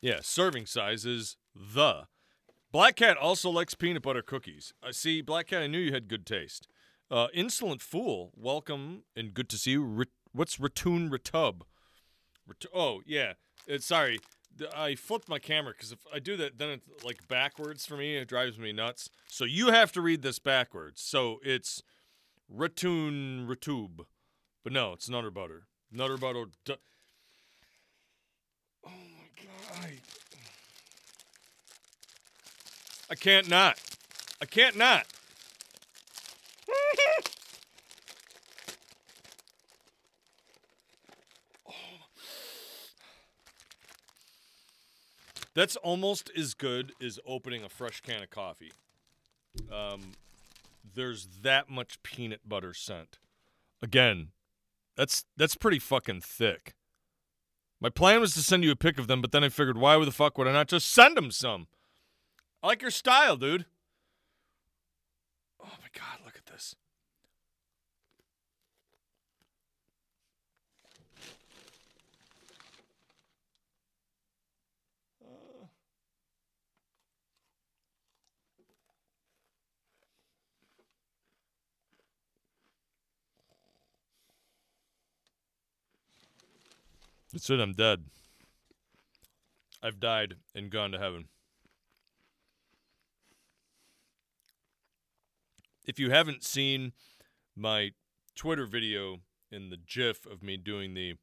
yeah, 0.00 0.18
serving 0.20 0.66
size 0.66 1.06
is 1.06 1.36
the. 1.54 2.08
Black 2.72 2.96
Cat 2.96 3.18
also 3.18 3.50
likes 3.50 3.74
peanut 3.74 4.02
butter 4.02 4.22
cookies. 4.22 4.72
I 4.82 4.88
uh, 4.88 4.92
see, 4.92 5.20
Black 5.20 5.48
Cat, 5.48 5.62
I 5.62 5.66
knew 5.66 5.78
you 5.78 5.92
had 5.92 6.08
good 6.08 6.24
taste. 6.24 6.66
Uh, 7.10 7.26
Insolent 7.34 7.82
Fool, 7.82 8.32
welcome 8.34 9.02
and 9.14 9.34
good 9.34 9.50
to 9.50 9.58
see 9.58 9.72
you. 9.72 9.84
Rit- 9.84 10.08
what's 10.32 10.56
Ratoon 10.56 11.10
Retub? 11.10 11.62
Ret- 12.46 12.64
oh, 12.74 13.02
yeah. 13.04 13.34
Uh, 13.70 13.76
sorry. 13.76 14.20
I 14.74 14.94
flipped 14.94 15.28
my 15.28 15.38
camera 15.38 15.72
because 15.76 15.92
if 15.92 15.98
I 16.12 16.18
do 16.18 16.36
that, 16.38 16.58
then 16.58 16.70
it's 16.70 17.04
like 17.04 17.28
backwards 17.28 17.84
for 17.84 17.96
me. 17.98 18.16
It 18.16 18.28
drives 18.28 18.58
me 18.58 18.72
nuts. 18.72 19.10
So 19.28 19.44
you 19.44 19.68
have 19.68 19.92
to 19.92 20.00
read 20.00 20.22
this 20.22 20.38
backwards. 20.38 21.02
So 21.02 21.40
it's 21.42 21.82
Ratoon 22.54 23.46
Retube. 23.46 24.06
But 24.64 24.72
no, 24.72 24.94
it's 24.94 25.10
Nutter 25.10 25.30
Butter. 25.30 25.64
Nutter 25.90 26.16
Butter. 26.16 26.46
Du- 26.64 26.76
oh 28.86 28.90
my 28.90 29.44
God. 29.44 29.90
I- 33.12 33.14
can't 33.14 33.48
not. 33.48 33.78
I 34.40 34.46
can't 34.46 34.74
not. 34.74 35.06
That's 45.54 45.76
almost 45.76 46.30
as 46.34 46.54
good 46.54 46.92
as 47.02 47.20
opening 47.26 47.62
a 47.62 47.68
fresh 47.68 48.00
can 48.00 48.22
of 48.22 48.30
coffee. 48.30 48.72
Um, 49.70 50.12
there's 50.94 51.28
that 51.42 51.68
much 51.68 52.02
peanut 52.02 52.48
butter 52.48 52.72
scent. 52.72 53.18
Again, 53.82 54.28
that's 54.96 55.26
that's 55.36 55.54
pretty 55.54 55.78
fucking 55.78 56.22
thick. 56.22 56.72
My 57.78 57.90
plan 57.90 58.20
was 58.22 58.32
to 58.34 58.40
send 58.40 58.64
you 58.64 58.70
a 58.70 58.76
pic 58.76 58.98
of 58.98 59.06
them, 59.06 59.20
but 59.20 59.32
then 59.32 59.44
I 59.44 59.50
figured, 59.50 59.76
why 59.76 60.02
the 60.02 60.10
fuck 60.12 60.38
would 60.38 60.48
I 60.48 60.52
not 60.52 60.68
just 60.68 60.90
send 60.90 61.14
them 61.16 61.30
some? 61.30 61.66
I 62.62 62.68
like 62.68 62.80
your 62.80 62.92
style, 62.92 63.36
dude. 63.36 63.64
Oh 65.60 65.64
my 65.80 65.88
god, 65.92 66.24
look 66.24 66.36
at 66.36 66.46
this. 66.46 66.76
Uh. 75.20 75.66
That's 87.32 87.50
it, 87.50 87.58
I'm 87.58 87.72
dead. 87.72 88.04
I've 89.82 89.98
died 89.98 90.36
and 90.54 90.70
gone 90.70 90.92
to 90.92 90.98
heaven. 90.98 91.24
If 95.86 95.98
you 95.98 96.10
haven't 96.10 96.44
seen 96.44 96.92
my 97.56 97.92
Twitter 98.34 98.66
video 98.66 99.18
in 99.50 99.70
the 99.70 99.76
GIF 99.76 100.26
of 100.26 100.42
me 100.42 100.56
doing 100.56 100.94
the 100.94 101.14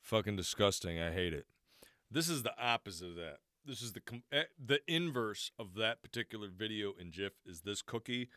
fucking 0.00 0.36
disgusting, 0.36 1.00
I 1.00 1.10
hate 1.10 1.32
it. 1.32 1.46
This 2.10 2.28
is 2.28 2.42
the 2.42 2.54
opposite 2.58 3.08
of 3.08 3.16
that. 3.16 3.38
This 3.64 3.82
is 3.82 3.92
the 3.92 4.02
eh, 4.30 4.44
the 4.64 4.80
inverse 4.86 5.50
of 5.58 5.74
that 5.74 6.00
particular 6.00 6.48
video 6.48 6.92
in 7.00 7.10
GIF 7.10 7.32
is 7.44 7.62
this 7.62 7.82
cookie. 7.82 8.28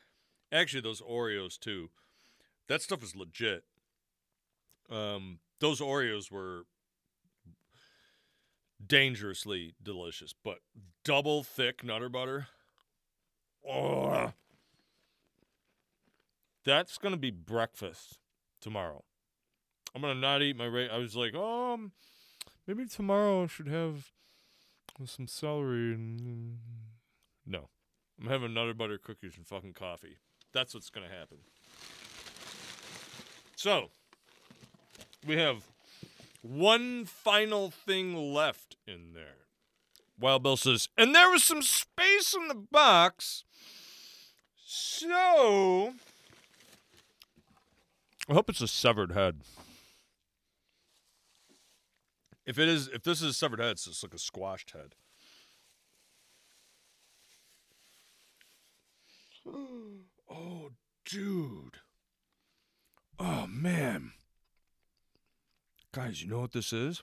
Actually, 0.52 0.82
those 0.82 1.02
Oreos 1.02 1.60
too. 1.60 1.89
That 2.67 2.82
stuff 2.82 3.04
is 3.04 3.15
legit. 3.15 3.63
Um, 4.89 5.39
those 5.60 5.82
Oreos 5.82 6.32
were 6.32 6.63
dangerously 8.84 9.75
delicious, 9.82 10.34
but 10.43 10.60
double 11.04 11.43
thick 11.43 11.84
nutter 11.84 12.10
butter. 12.10 12.47
Oh, 13.67 14.34
that's 16.65 16.98
gonna 16.98 17.17
be 17.17 17.32
breakfast 17.32 18.19
tomorrow. 18.62 19.04
I'm 19.95 20.02
gonna 20.02 20.15
not 20.15 20.41
eat 20.41 20.56
my. 20.56 20.67
Ra- 20.67 20.93
I 20.93 20.98
was 20.98 21.15
like, 21.15 21.34
oh, 21.36 21.91
maybe 22.67 22.86
tomorrow 22.86 23.43
I 23.43 23.48
should 23.48 23.67
have 23.67 24.12
some 25.06 25.28
celery 25.28 25.93
and 25.93 26.58
no. 27.45 27.69
I'm 28.19 28.28
having 28.28 28.54
nutter 28.54 28.74
butter 28.74 28.98
cookies 28.98 29.38
and 29.38 29.48
fucking 29.48 29.74
coffee. 29.74 30.17
That's 30.54 30.74
what's 30.74 30.89
gonna 30.89 31.08
happen. 31.08 31.38
So 33.56 33.89
we 35.26 35.38
have 35.38 35.63
one 36.41 37.06
final 37.06 37.69
thing 37.72 38.34
left 38.34 38.78
in 38.88 39.13
there. 39.13 39.48
Wild 40.19 40.43
Bill 40.43 40.58
says, 40.58 40.89
and 40.97 41.15
there 41.15 41.29
was 41.29 41.43
some 41.43 41.62
space 41.62 42.34
in 42.34 42.47
the 42.47 42.55
box. 42.55 43.43
So 44.65 45.93
I 48.29 48.34
hope 48.34 48.49
it's 48.49 48.62
a 48.62 48.67
severed 48.67 49.13
head. 49.13 49.41
If 52.45 52.60
it 52.60 52.67
is, 52.67 52.88
if 52.88 53.03
this 53.03 53.21
is 53.21 53.29
a 53.29 53.34
severed 53.34 53.60
head, 53.60 53.71
it's 53.71 53.86
just 53.86 54.03
like 54.03 54.13
a 54.13 54.19
squashed 54.19 54.71
head. 54.71 54.95
Oh, 60.32 60.69
dude. 61.05 61.77
Oh, 63.17 63.47
man. 63.47 64.12
Guys, 65.91 66.21
you 66.21 66.29
know 66.29 66.41
what 66.41 66.51
this 66.51 66.71
is? 66.71 67.01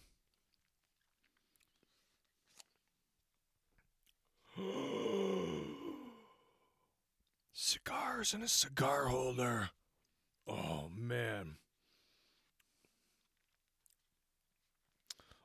Cigars 7.52 8.34
in 8.34 8.42
a 8.42 8.48
cigar 8.48 9.06
holder. 9.06 9.70
Oh, 10.48 10.90
man. 10.96 11.56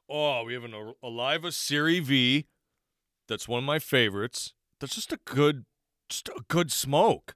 Oh, 0.10 0.44
we 0.44 0.54
have 0.54 0.64
an 0.64 0.94
Oliva 1.04 1.52
Serie 1.52 2.00
V. 2.00 2.48
That's 3.28 3.48
one 3.48 3.60
of 3.60 3.64
my 3.64 3.80
favorites. 3.80 4.54
That's 4.80 4.96
just 4.96 5.14
a 5.14 5.20
good, 5.24 5.66
just 6.10 6.28
a 6.30 6.42
good 6.48 6.72
smoke. 6.72 7.36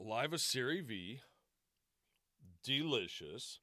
Oliva 0.00 0.38
Serie 0.38 0.82
V. 0.82 1.20
Delicious. 2.62 3.58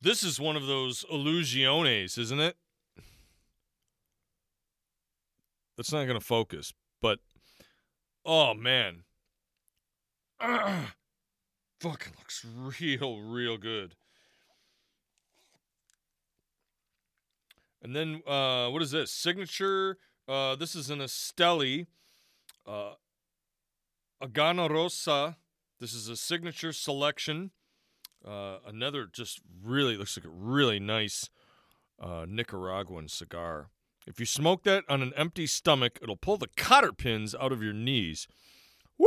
This 0.00 0.22
is 0.22 0.38
one 0.38 0.56
of 0.56 0.66
those 0.66 1.04
illusiones, 1.12 2.18
isn't 2.18 2.40
it? 2.40 2.56
That's 5.76 5.92
not 5.92 6.06
going 6.06 6.18
to 6.18 6.24
focus, 6.24 6.72
but 7.02 7.18
oh 8.24 8.54
man. 8.54 9.02
fucking 11.80 12.12
looks 12.18 12.44
real, 12.80 13.20
real 13.20 13.56
good. 13.56 13.94
And 17.82 17.94
then 17.94 18.22
uh, 18.26 18.68
what 18.68 18.82
is 18.82 18.90
this? 18.90 19.12
Signature. 19.12 19.98
Uh, 20.26 20.56
this 20.56 20.74
is 20.74 20.90
an 20.90 20.98
Esteli. 20.98 21.86
Uh, 22.66 22.94
Aganorsa. 24.22 25.36
This 25.78 25.92
is 25.92 26.08
a 26.08 26.16
signature 26.16 26.72
selection. 26.72 27.50
Uh, 28.26 28.58
another 28.66 29.06
just 29.06 29.40
really 29.62 29.96
looks 29.96 30.16
like 30.16 30.26
a 30.26 30.30
really 30.30 30.80
nice 30.80 31.30
uh, 32.00 32.26
Nicaraguan 32.28 33.08
cigar. 33.08 33.68
If 34.06 34.20
you 34.20 34.26
smoke 34.26 34.62
that 34.64 34.84
on 34.88 35.02
an 35.02 35.12
empty 35.16 35.46
stomach, 35.46 35.98
it'll 36.02 36.16
pull 36.16 36.36
the 36.36 36.48
cotter 36.56 36.92
pins 36.92 37.34
out 37.34 37.52
of 37.52 37.62
your 37.62 37.72
knees. 37.72 38.28
Woo! 38.98 39.06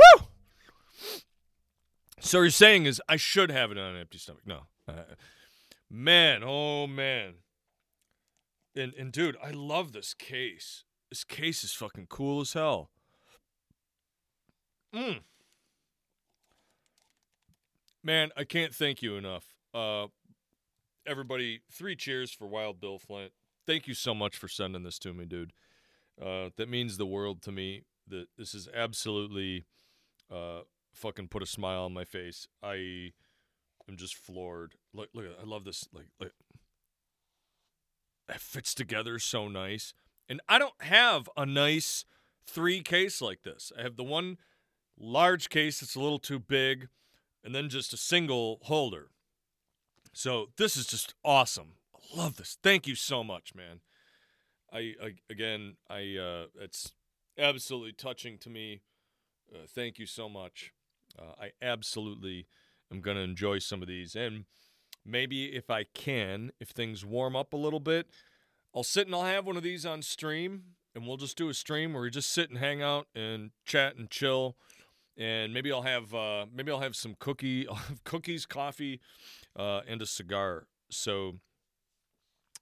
So 2.19 2.41
you're 2.41 2.49
saying 2.49 2.85
is 2.85 3.01
I 3.07 3.15
should 3.15 3.49
have 3.49 3.71
it 3.71 3.77
on 3.77 3.95
an 3.95 4.01
empty 4.01 4.17
stomach? 4.17 4.43
No, 4.45 4.63
uh, 4.87 5.15
man, 5.89 6.41
oh 6.45 6.85
man, 6.85 7.35
and 8.75 8.93
and 8.95 9.11
dude, 9.11 9.37
I 9.41 9.51
love 9.51 9.93
this 9.93 10.13
case. 10.13 10.83
This 11.09 11.23
case 11.23 11.63
is 11.63 11.71
fucking 11.71 12.07
cool 12.09 12.41
as 12.41 12.53
hell. 12.53 12.89
Mm. 14.93 15.21
Man, 18.03 18.29
I 18.37 18.43
can't 18.45 18.73
thank 18.73 19.01
you 19.01 19.17
enough. 19.17 19.45
Uh, 19.73 20.07
everybody, 21.05 21.61
three 21.71 21.95
cheers 21.95 22.31
for 22.31 22.47
Wild 22.47 22.79
Bill 22.79 22.97
Flint. 22.97 23.33
Thank 23.67 23.87
you 23.87 23.93
so 23.93 24.15
much 24.15 24.37
for 24.37 24.47
sending 24.47 24.83
this 24.83 24.99
to 24.99 25.13
me, 25.13 25.25
dude. 25.25 25.53
Uh, 26.21 26.49
that 26.57 26.69
means 26.69 26.97
the 26.97 27.05
world 27.05 27.41
to 27.43 27.51
me. 27.51 27.83
That 28.07 28.27
this 28.37 28.55
is 28.55 28.67
absolutely 28.73 29.65
uh, 30.31 30.61
fucking 30.93 31.27
put 31.27 31.43
a 31.43 31.45
smile 31.45 31.83
on 31.83 31.93
my 31.93 32.05
face. 32.05 32.47
I 32.63 33.11
am 33.87 33.97
just 33.97 34.15
floored. 34.15 34.75
Look, 34.93 35.09
look, 35.13 35.25
I 35.39 35.45
love 35.45 35.65
this. 35.65 35.87
Like, 35.93 36.07
like, 36.19 36.31
it 38.29 38.39
fits 38.39 38.73
together 38.73 39.19
so 39.19 39.47
nice. 39.47 39.93
And 40.27 40.41
I 40.47 40.57
don't 40.57 40.81
have 40.81 41.29
a 41.35 41.45
nice 41.45 42.05
three 42.47 42.81
case 42.81 43.21
like 43.21 43.43
this. 43.43 43.71
I 43.77 43.83
have 43.83 43.95
the 43.95 44.03
one 44.03 44.37
large 44.97 45.49
case 45.49 45.79
that's 45.79 45.95
a 45.95 45.99
little 45.99 46.19
too 46.19 46.39
big, 46.39 46.87
and 47.43 47.53
then 47.53 47.69
just 47.69 47.93
a 47.93 47.97
single 47.97 48.59
holder. 48.63 49.09
So 50.13 50.49
this 50.57 50.75
is 50.75 50.85
just 50.85 51.13
awesome. 51.23 51.73
I 51.95 52.17
love 52.17 52.37
this. 52.37 52.57
Thank 52.61 52.87
you 52.87 52.95
so 52.95 53.23
much, 53.23 53.53
man. 53.55 53.81
I, 54.71 54.93
I 55.01 55.13
again, 55.29 55.77
I 55.89 56.17
uh, 56.17 56.45
it's 56.59 56.93
absolutely 57.37 57.93
touching 57.93 58.37
to 58.39 58.49
me. 58.49 58.81
Uh, 59.53 59.65
thank 59.67 59.97
you 59.97 60.05
so 60.05 60.29
much. 60.29 60.71
Uh, 61.17 61.33
I 61.39 61.51
absolutely 61.61 62.47
am 62.91 63.01
going 63.01 63.17
to 63.17 63.23
enjoy 63.23 63.59
some 63.59 63.81
of 63.81 63.87
these. 63.87 64.15
And 64.15 64.45
maybe 65.05 65.55
if 65.55 65.69
I 65.69 65.83
can, 65.83 66.51
if 66.59 66.69
things 66.69 67.05
warm 67.05 67.35
up 67.35 67.53
a 67.53 67.57
little 67.57 67.79
bit, 67.79 68.07
I'll 68.75 68.83
sit 68.83 69.07
and 69.07 69.15
I'll 69.15 69.23
have 69.23 69.45
one 69.47 69.57
of 69.57 69.63
these 69.63 69.85
on 69.85 70.01
stream 70.01 70.63
and 70.95 71.07
we'll 71.07 71.17
just 71.17 71.37
do 71.37 71.49
a 71.49 71.53
stream 71.53 71.93
where 71.93 72.03
we 72.03 72.09
just 72.09 72.31
sit 72.31 72.49
and 72.49 72.59
hang 72.59 72.81
out 72.81 73.07
and 73.15 73.51
chat 73.65 73.95
and 73.95 74.09
chill. 74.09 74.55
And 75.17 75.53
maybe 75.53 75.71
I'll 75.71 75.81
have 75.81 76.13
uh, 76.13 76.45
maybe 76.53 76.71
I'll 76.71 76.79
have 76.79 76.95
some 76.95 77.15
cookie, 77.19 77.67
I'll 77.67 77.75
have 77.89 78.03
cookies, 78.03 78.45
coffee, 78.45 79.01
uh, 79.57 79.81
and 79.87 80.01
a 80.01 80.05
cigar. 80.05 80.67
So 80.89 81.39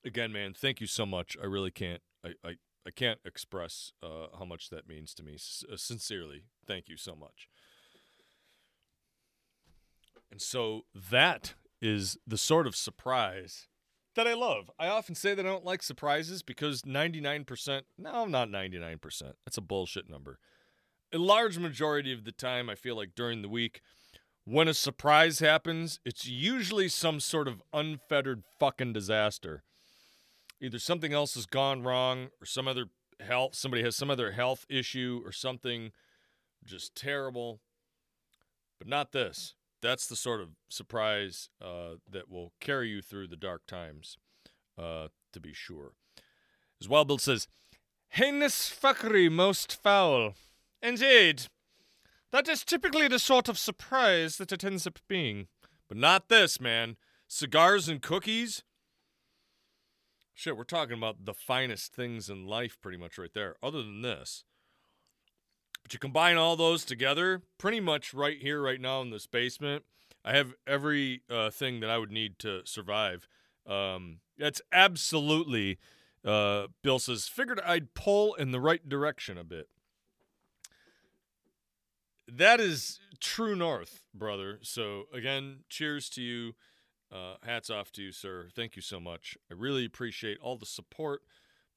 again, 0.06 0.32
man, 0.32 0.54
thank 0.54 0.82
you 0.82 0.88
so 0.88 1.06
much. 1.06 1.38
I 1.42 1.46
really 1.46 1.72
can't. 1.72 2.02
I 2.26 2.34
I, 2.44 2.56
I 2.86 2.92
can't 2.92 3.20
express 3.26 3.92
uh, 4.02 4.28
how 4.38 4.46
much 4.46 4.70
that 4.70 4.88
means 4.88 5.14
to 5.16 5.24
me. 5.24 5.36
S- 5.36 5.64
uh, 5.72 5.78
sincerely, 5.78 6.44
thank 6.66 6.90
you 6.90 6.98
so 6.98 7.16
much. 7.16 7.48
And 10.32 10.42
so 10.42 10.86
that 10.94 11.54
is 11.82 12.18
the 12.26 12.38
sort 12.38 12.68
of 12.68 12.76
surprise 12.76 13.68
that 14.16 14.28
I 14.28 14.34
love. 14.34 14.70
I 14.78 14.88
often 14.88 15.16
say 15.16 15.34
that 15.34 15.46
I 15.46 15.50
don't 15.50 15.64
like 15.64 15.84
surprises 15.84 16.42
because 16.42 16.82
99%, 16.82 17.82
no, 17.98 18.12
I'm 18.24 18.32
not 18.32 18.50
99%. 18.50 19.34
That's 19.46 19.58
a 19.58 19.62
bullshit 19.62 20.10
number. 20.10 20.40
A 21.14 21.18
large 21.18 21.58
majority 21.58 22.12
of 22.12 22.26
the 22.26 22.32
time, 22.32 22.70
I 22.70 22.76
feel 22.76 22.96
like 22.96 23.16
during 23.16 23.42
the 23.42 23.50
week, 23.50 23.82
when 24.44 24.68
a 24.68 24.74
surprise 24.74 25.40
happens, 25.40 26.00
it's 26.06 26.26
usually 26.26 26.90
some 26.90 27.20
sort 27.20 27.48
of 27.48 27.62
unfettered 27.74 28.44
fucking 28.60 28.94
disaster. 28.94 29.64
Either 30.62 30.80
something 30.80 31.14
else 31.14 31.36
has 31.36 31.46
gone 31.46 31.84
wrong 31.84 32.30
or 32.42 32.46
some 32.46 32.68
other 32.68 32.88
health, 33.20 33.56
somebody 33.56 33.84
has 33.84 33.96
some 33.96 34.10
other 34.10 34.32
health 34.32 34.66
issue 34.70 35.22
or 35.26 35.32
something 35.32 35.92
just 36.66 36.96
terrible. 36.96 37.60
But 38.80 38.88
not 38.88 39.12
this 39.12 39.56
that's 39.82 40.08
the 40.08 40.16
sort 40.16 40.42
of 40.42 40.50
surprise 40.70 41.50
uh, 41.62 41.96
that 42.10 42.30
will 42.30 42.54
carry 42.60 42.90
you 42.90 43.02
through 43.02 43.28
the 43.28 43.36
dark 43.36 43.66
times, 43.68 44.18
uh, 44.78 45.08
to 45.34 45.40
be 45.40 45.54
sure. 45.54 45.94
As 46.82 46.90
Wild 46.90 47.08
Bill 47.08 47.18
says, 47.18 47.48
heinous 48.10 48.70
fuckery 48.70 49.32
most 49.32 49.82
foul. 49.82 50.34
Indeed. 50.82 51.44
That 52.32 52.48
is 52.48 52.64
typically 52.64 53.08
the 53.08 53.20
sort 53.20 53.50
of 53.50 53.58
surprise 53.58 54.38
that 54.38 54.52
it 54.52 54.64
ends 54.64 54.86
up 54.86 55.00
being. 55.08 55.48
But 55.88 55.98
not 55.98 56.30
this, 56.30 56.60
man. 56.60 56.98
Cigars 57.28 57.88
and 57.88 58.02
cookies? 58.02 58.64
Shit, 60.34 60.56
we're 60.56 60.66
talking 60.66 60.98
about 60.98 61.26
the 61.26 61.34
finest 61.34 61.94
things 61.94 62.30
in 62.30 62.46
life 62.46 62.78
pretty 62.82 62.98
much 62.98 63.18
right 63.18 63.34
there. 63.34 63.56
Other 63.64 63.82
than 63.82 64.02
this, 64.02 64.44
but 65.88 65.94
you 65.94 66.00
combine 66.00 66.36
all 66.36 66.58
those 66.58 66.84
together, 66.84 67.42
pretty 67.58 67.80
much 67.80 68.14
right 68.14 68.38
here, 68.38 68.62
right 68.62 68.82
now 68.82 69.02
in 69.02 69.10
this 69.10 69.26
basement, 69.26 69.86
I 70.24 70.36
have 70.36 70.54
every 70.68 71.22
uh, 71.30 71.50
thing 71.50 71.80
that 71.80 71.90
I 71.90 71.98
would 71.98 72.12
need 72.12 72.40
to 72.40 72.62
survive. 72.66 73.28
Um, 73.66 74.20
that's 74.38 74.62
absolutely, 74.72 75.80
uh, 76.26 76.68
Bill 76.84 77.00
says, 77.00 77.30
figured 77.30 77.62
I'd 77.66 77.94
pull 77.94 78.34
in 78.34 78.52
the 78.52 78.60
right 78.60 78.88
direction 78.88 79.38
a 79.38 79.46
bit. 79.46 79.70
That 82.28 82.60
is 82.60 83.00
true 83.20 83.56
north, 83.56 84.04
brother. 84.14 84.60
So, 84.62 85.04
again, 85.14 85.60
cheers 85.70 86.10
to 86.10 86.22
you. 86.22 86.56
Uh, 87.10 87.36
hats 87.44 87.70
off 87.70 87.92
to 87.94 88.02
you, 88.04 88.12
sir. 88.12 88.50
Thank 88.54 88.76
you 88.76 88.82
so 88.82 89.00
much. 89.00 89.38
I 89.50 89.54
really 89.54 89.86
appreciate 89.86 90.38
all 90.42 90.58
the 90.58 90.66
support, 90.66 91.22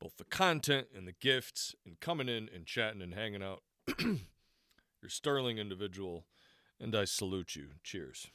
both 0.00 0.16
the 0.16 0.24
content 0.24 0.88
and 0.94 1.06
the 1.06 1.12
gifts, 1.12 1.76
and 1.86 2.00
coming 2.00 2.28
in 2.28 2.48
and 2.52 2.66
chatting 2.66 3.00
and 3.00 3.14
hanging 3.14 3.42
out. 3.44 3.62
You're 4.00 5.08
sterling 5.08 5.58
individual, 5.58 6.26
And 6.80 6.96
I 6.96 7.04
salute 7.04 7.54
you. 7.54 7.68
Cheers. 7.84 8.26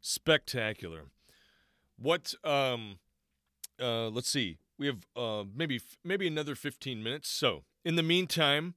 Spectacular. 0.00 1.04
What 1.96 2.34
um 2.42 2.98
uh 3.80 4.08
let's 4.08 4.28
see. 4.28 4.58
We 4.78 4.86
have 4.86 5.06
uh 5.16 5.44
maybe 5.54 5.80
maybe 6.04 6.26
another 6.26 6.54
15 6.54 7.02
minutes. 7.02 7.28
So, 7.28 7.64
in 7.84 7.96
the 7.96 8.02
meantime, 8.02 8.74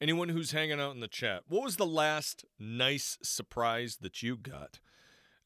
anyone 0.00 0.30
who's 0.30 0.52
hanging 0.52 0.80
out 0.80 0.94
in 0.94 1.00
the 1.00 1.08
chat, 1.08 1.42
what 1.48 1.62
was 1.62 1.76
the 1.76 1.86
last 1.86 2.44
nice 2.58 3.18
surprise 3.22 3.98
that 4.00 4.22
you 4.22 4.36
got? 4.36 4.80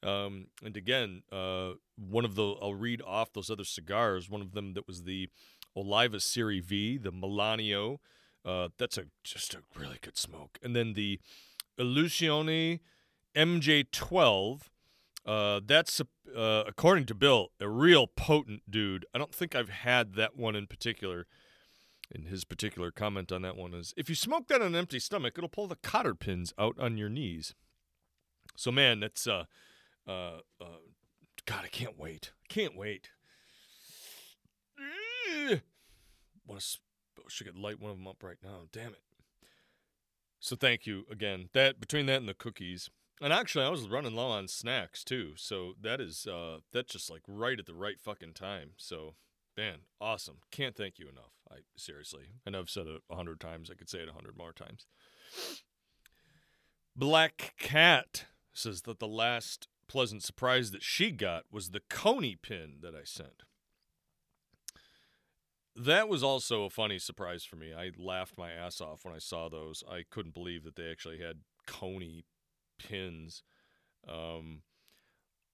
Um, 0.03 0.47
and 0.65 0.77
again, 0.77 1.23
uh, 1.31 1.73
one 1.97 2.25
of 2.25 2.35
the 2.35 2.55
I'll 2.63 2.75
read 2.75 3.03
off 3.03 3.33
those 3.33 3.51
other 3.51 3.65
cigars. 3.65 4.31
One 4.31 4.41
of 4.41 4.53
them 4.53 4.75
that 4.75 4.87
was 4.87 5.05
the 5.05 5.29
Oliva 5.77 6.21
Serie 6.21 6.61
V, 6.61 6.99
the 6.99 7.13
Melanio. 7.13 7.99
Uh, 8.45 8.69
that's 8.79 8.97
a 8.97 9.07
just 9.23 9.55
a 9.55 9.59
really 9.79 9.99
good 10.01 10.17
smoke. 10.17 10.59
And 10.63 10.75
then 10.75 10.95
the 10.95 11.21
Illusione 11.79 12.81
MJ12. 13.37 14.63
Uh, 15.27 15.61
that's 15.65 16.01
uh, 16.35 16.65
according 16.67 17.07
to 17.07 17.15
Bill 17.15 17.49
a 17.61 17.69
real 17.69 18.07
potent 18.07 18.63
dude. 18.69 19.07
I 19.15 19.19
don't 19.19 19.35
think 19.35 19.55
I've 19.55 19.69
had 19.69 20.15
that 20.15 20.37
one 20.37 20.57
in 20.57 20.67
particular. 20.67 21.27
And 22.13 22.27
his 22.27 22.45
particular 22.45 22.91
comment 22.91 23.31
on 23.31 23.43
that 23.43 23.57
one 23.57 23.73
is 23.73 23.95
if 23.97 24.09
you 24.09 24.17
smoke 24.17 24.49
that 24.49 24.61
on 24.61 24.69
an 24.69 24.75
empty 24.75 24.99
stomach, 24.99 25.35
it'll 25.37 25.49
pull 25.49 25.69
the 25.69 25.77
cotter 25.77 26.15
pins 26.15 26.53
out 26.59 26.77
on 26.79 26.97
your 26.97 27.09
knees. 27.09 27.55
So 28.57 28.73
man, 28.73 28.99
that's 28.99 29.27
uh 29.27 29.45
uh, 30.09 30.39
uh 30.61 30.81
God, 31.47 31.63
I 31.65 31.69
can't 31.69 31.99
wait. 31.99 32.33
Can't 32.49 32.77
wait. 32.77 33.11
Want 36.47 36.61
to 36.61 36.79
should 37.31 37.47
get 37.47 37.57
light 37.57 37.81
one 37.81 37.93
of 37.93 37.99
them 37.99 38.09
up 38.09 38.23
right 38.23 38.39
now. 38.43 38.63
Damn 38.73 38.93
it. 38.93 39.03
So 40.41 40.57
thank 40.57 40.87
you 40.87 41.05
again. 41.11 41.49
That 41.53 41.81
between 41.81 42.07
that 42.07 42.17
and 42.17 42.29
the 42.29 42.35
cookies. 42.35 42.91
And 43.21 43.33
actually, 43.33 43.67
I 43.67 43.69
was 43.69 43.89
running 43.89 44.15
low 44.15 44.29
on 44.29 44.49
snacks 44.49 45.05
too, 45.05 45.33
so 45.37 45.75
that 45.81 46.01
is 46.01 46.27
uh, 46.27 46.59
that's 46.73 46.93
just 46.93 47.11
like 47.11 47.23
right 47.29 47.59
at 47.59 47.67
the 47.67 47.75
right 47.75 48.01
fucking 48.01 48.33
time. 48.33 48.71
So 48.77 49.15
Man, 49.61 49.81
awesome. 50.01 50.39
Can't 50.51 50.75
thank 50.75 50.99
you 50.99 51.07
enough. 51.09 51.33
I 51.51 51.57
seriously. 51.77 52.29
Know 52.47 52.61
I've 52.61 52.71
said 52.71 52.87
it 52.87 53.03
a 53.11 53.15
hundred 53.15 53.41
times. 53.41 53.71
I 53.71 53.75
could 53.75 53.91
say 53.91 53.99
it 53.99 54.09
a 54.09 54.15
hundred 54.15 54.37
more 54.37 54.53
times. 54.53 54.87
Black 56.97 57.55
Cat 57.59 58.25
says 58.55 58.83
that 58.83 59.01
the 59.01 59.09
last 59.09 59.69
pleasant 59.87 60.23
surprise 60.23 60.71
that 60.71 60.83
she 60.83 61.11
got 61.11 61.45
was 61.51 61.71
the 61.71 61.83
Coney 61.91 62.37
pin 62.37 62.77
that 62.81 62.95
I 62.95 63.05
sent. 63.05 63.43
That 65.77 66.09
was 66.09 66.23
also 66.23 66.65
a 66.65 66.71
funny 66.71 66.99
surprise 66.99 67.45
for 67.45 67.57
me. 67.57 67.75
I 67.75 67.91
laughed 67.99 68.39
my 68.39 68.53
ass 68.53 68.81
off 68.81 69.05
when 69.05 69.15
I 69.15 69.19
saw 69.19 69.49
those. 69.49 69.85
I 69.89 70.05
couldn't 70.09 70.35
believe 70.35 70.65
that 70.65 70.77
they 70.77 70.91
actually 70.91 71.19
had 71.19 71.41
Coney 71.67 72.25
pins. 72.89 73.43
Um, 74.09 74.63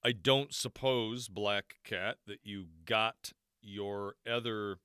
I 0.05 0.13
don't 0.13 0.55
suppose, 0.55 1.29
Black 1.29 1.77
Cat, 1.85 2.19
that 2.27 2.41
you 2.45 2.67
got 2.85 3.33
your 3.61 4.15
other 4.31 4.79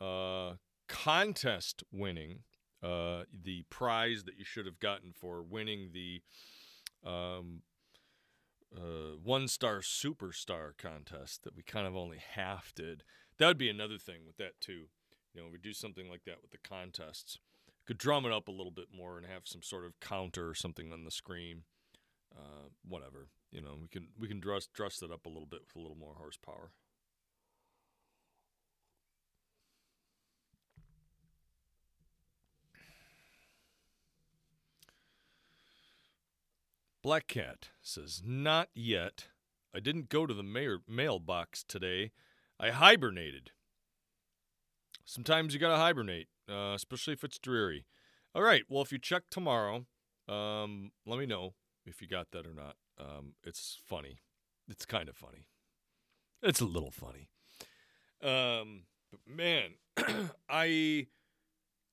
uh, 0.00 0.54
contest 0.88 1.82
winning, 1.90 2.40
uh, 2.82 3.22
the 3.32 3.64
prize 3.70 4.24
that 4.24 4.36
you 4.38 4.44
should 4.44 4.66
have 4.66 4.78
gotten 4.78 5.12
for 5.12 5.42
winning 5.42 5.90
the 5.94 6.20
um, 7.08 7.62
uh, 8.76 9.16
one 9.22 9.48
star 9.48 9.78
superstar 9.78 10.76
contest 10.76 11.44
that 11.44 11.56
we 11.56 11.62
kind 11.62 11.86
of 11.86 11.96
only 11.96 12.18
half 12.18 12.72
did. 12.74 13.04
That 13.38 13.46
would 13.46 13.58
be 13.58 13.70
another 13.70 13.98
thing 13.98 14.26
with 14.26 14.36
that 14.36 14.60
too. 14.60 14.86
You 15.34 15.40
know, 15.40 15.48
we 15.50 15.58
do 15.58 15.72
something 15.72 16.10
like 16.10 16.24
that 16.24 16.42
with 16.42 16.50
the 16.50 16.58
contests. 16.58 17.38
Could 17.86 17.98
drum 17.98 18.24
it 18.26 18.32
up 18.32 18.48
a 18.48 18.52
little 18.52 18.70
bit 18.70 18.88
more 18.94 19.18
and 19.18 19.26
have 19.26 19.42
some 19.44 19.62
sort 19.62 19.84
of 19.84 19.98
counter 20.00 20.48
or 20.48 20.54
something 20.54 20.92
on 20.92 21.04
the 21.04 21.10
screen. 21.10 21.62
Uh, 22.34 22.68
whatever. 22.88 23.28
You 23.50 23.60
know, 23.60 23.76
we 23.80 23.88
can 23.88 24.08
we 24.18 24.28
can 24.28 24.40
dress 24.40 24.66
dress 24.66 25.02
it 25.02 25.10
up 25.10 25.26
a 25.26 25.28
little 25.28 25.46
bit 25.46 25.60
with 25.66 25.76
a 25.76 25.80
little 25.80 25.96
more 25.96 26.14
horsepower. 26.16 26.70
Black 37.02 37.26
Cat 37.26 37.70
says, 37.82 38.22
Not 38.24 38.68
yet. 38.74 39.26
I 39.74 39.80
didn't 39.80 40.08
go 40.08 40.24
to 40.24 40.34
the 40.34 40.42
mail- 40.44 40.82
mailbox 40.88 41.64
today. 41.64 42.12
I 42.60 42.70
hibernated. 42.70 43.50
Sometimes 45.04 45.52
you 45.52 45.58
gotta 45.58 45.78
hibernate, 45.78 46.28
uh, 46.48 46.72
especially 46.74 47.12
if 47.14 47.24
it's 47.24 47.38
dreary. 47.38 47.86
All 48.34 48.42
right, 48.42 48.62
well, 48.68 48.82
if 48.82 48.92
you 48.92 48.98
check 48.98 49.24
tomorrow, 49.30 49.86
um, 50.28 50.92
let 51.06 51.18
me 51.18 51.26
know 51.26 51.54
if 51.84 52.00
you 52.00 52.08
got 52.08 52.30
that 52.32 52.46
or 52.46 52.54
not. 52.54 52.76
Um, 52.98 53.34
it's 53.44 53.78
funny. 53.86 54.18
It's 54.68 54.86
kind 54.86 55.08
of 55.08 55.16
funny. 55.16 55.48
It's 56.42 56.60
a 56.60 56.64
little 56.64 56.90
funny. 56.90 57.28
Um, 58.22 58.84
but 59.10 59.20
man, 59.26 59.74
I 60.48 61.06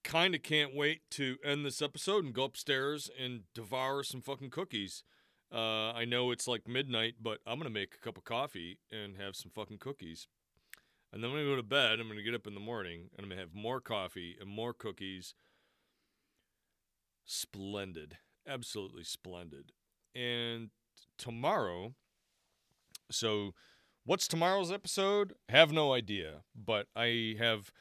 kind 0.04 0.34
of 0.34 0.44
can't 0.44 0.76
wait 0.76 1.02
to 1.12 1.38
end 1.44 1.66
this 1.66 1.82
episode 1.82 2.24
and 2.24 2.34
go 2.34 2.44
upstairs 2.44 3.10
and 3.22 3.42
devour 3.54 4.04
some 4.04 4.22
fucking 4.22 4.50
cookies. 4.50 5.04
Uh, 5.52 5.92
I 5.92 6.06
know 6.06 6.32
it's 6.32 6.48
like 6.48 6.68
midnight, 6.68 7.16
but 7.22 7.40
I'm 7.46 7.58
gonna 7.58 7.70
make 7.70 7.96
a 7.96 7.98
cup 7.98 8.18
of 8.18 8.24
coffee 8.24 8.80
and 8.92 9.18
have 9.18 9.36
some 9.36 9.52
fucking 9.52 9.80
cookies. 9.80 10.28
And 11.12 11.24
then 11.24 11.32
when 11.32 11.40
I'm 11.40 11.46
gonna 11.46 11.56
go 11.56 11.62
to 11.62 11.68
bed. 11.68 12.00
I'm 12.00 12.08
gonna 12.08 12.22
get 12.22 12.36
up 12.36 12.48
in 12.48 12.54
the 12.54 12.60
morning 12.60 13.10
and 13.16 13.24
I'm 13.24 13.30
gonna 13.30 13.42
have 13.42 13.54
more 13.54 13.82
coffee 13.82 14.38
and 14.40 14.50
more 14.50 14.74
cookies. 14.74 15.34
Splendid, 17.26 18.18
absolutely 18.48 19.04
splendid. 19.04 19.72
And 20.16 20.70
tomorrow, 21.18 21.94
so 23.12 23.54
what's 24.06 24.28
tomorrow's 24.28 24.72
episode? 24.72 25.34
Have 25.50 25.72
no 25.72 25.94
idea, 25.94 26.42
but 26.56 26.88
I 26.96 27.36
have 27.40 27.72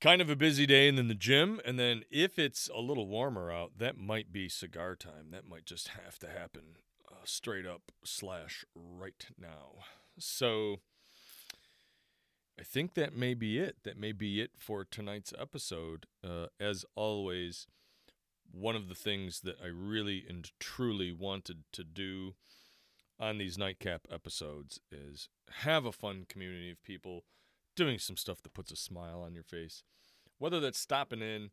kind 0.00 0.20
of 0.20 0.28
a 0.28 0.36
busy 0.36 0.66
day 0.66 0.88
and 0.88 0.98
then 0.98 1.08
the 1.08 1.14
gym 1.14 1.60
and 1.64 1.78
then 1.78 2.04
if 2.10 2.38
it's 2.38 2.68
a 2.74 2.80
little 2.80 3.08
warmer 3.08 3.50
out 3.50 3.78
that 3.78 3.96
might 3.96 4.30
be 4.30 4.50
cigar 4.50 4.94
time 4.94 5.30
that 5.30 5.48
might 5.48 5.64
just 5.64 5.88
have 5.88 6.18
to 6.18 6.28
happen 6.28 6.76
uh, 7.10 7.14
straight 7.24 7.64
up 7.64 7.90
slash 8.04 8.66
right 8.74 9.28
now 9.40 9.76
so 10.18 10.80
i 12.58 12.62
think 12.62 12.94
that 12.94 13.16
may 13.16 13.34
be 13.34 13.58
it. 13.58 13.76
That 13.84 13.98
may 13.98 14.12
be 14.12 14.40
it 14.40 14.52
for 14.56 14.84
tonight's 14.84 15.32
episode. 15.38 16.06
Uh, 16.22 16.46
as 16.60 16.84
always 16.94 17.66
one 18.50 18.76
of 18.76 18.88
the 18.88 18.94
things 18.94 19.40
that 19.40 19.56
i 19.62 19.66
really 19.66 20.24
and 20.28 20.50
truly 20.60 21.12
wanted 21.12 21.64
to 21.72 21.82
do 21.82 22.34
on 23.18 23.38
these 23.38 23.58
nightcap 23.58 24.06
episodes 24.12 24.80
is 24.90 25.28
have 25.62 25.84
a 25.84 25.92
fun 25.92 26.26
community 26.28 26.70
of 26.70 26.82
people 26.82 27.24
doing 27.76 27.98
some 27.98 28.16
stuff 28.16 28.42
that 28.42 28.54
puts 28.54 28.72
a 28.72 28.76
smile 28.76 29.22
on 29.22 29.34
your 29.34 29.42
face. 29.44 29.82
Whether 30.38 30.60
that's 30.60 30.78
stopping 30.78 31.22
in 31.22 31.50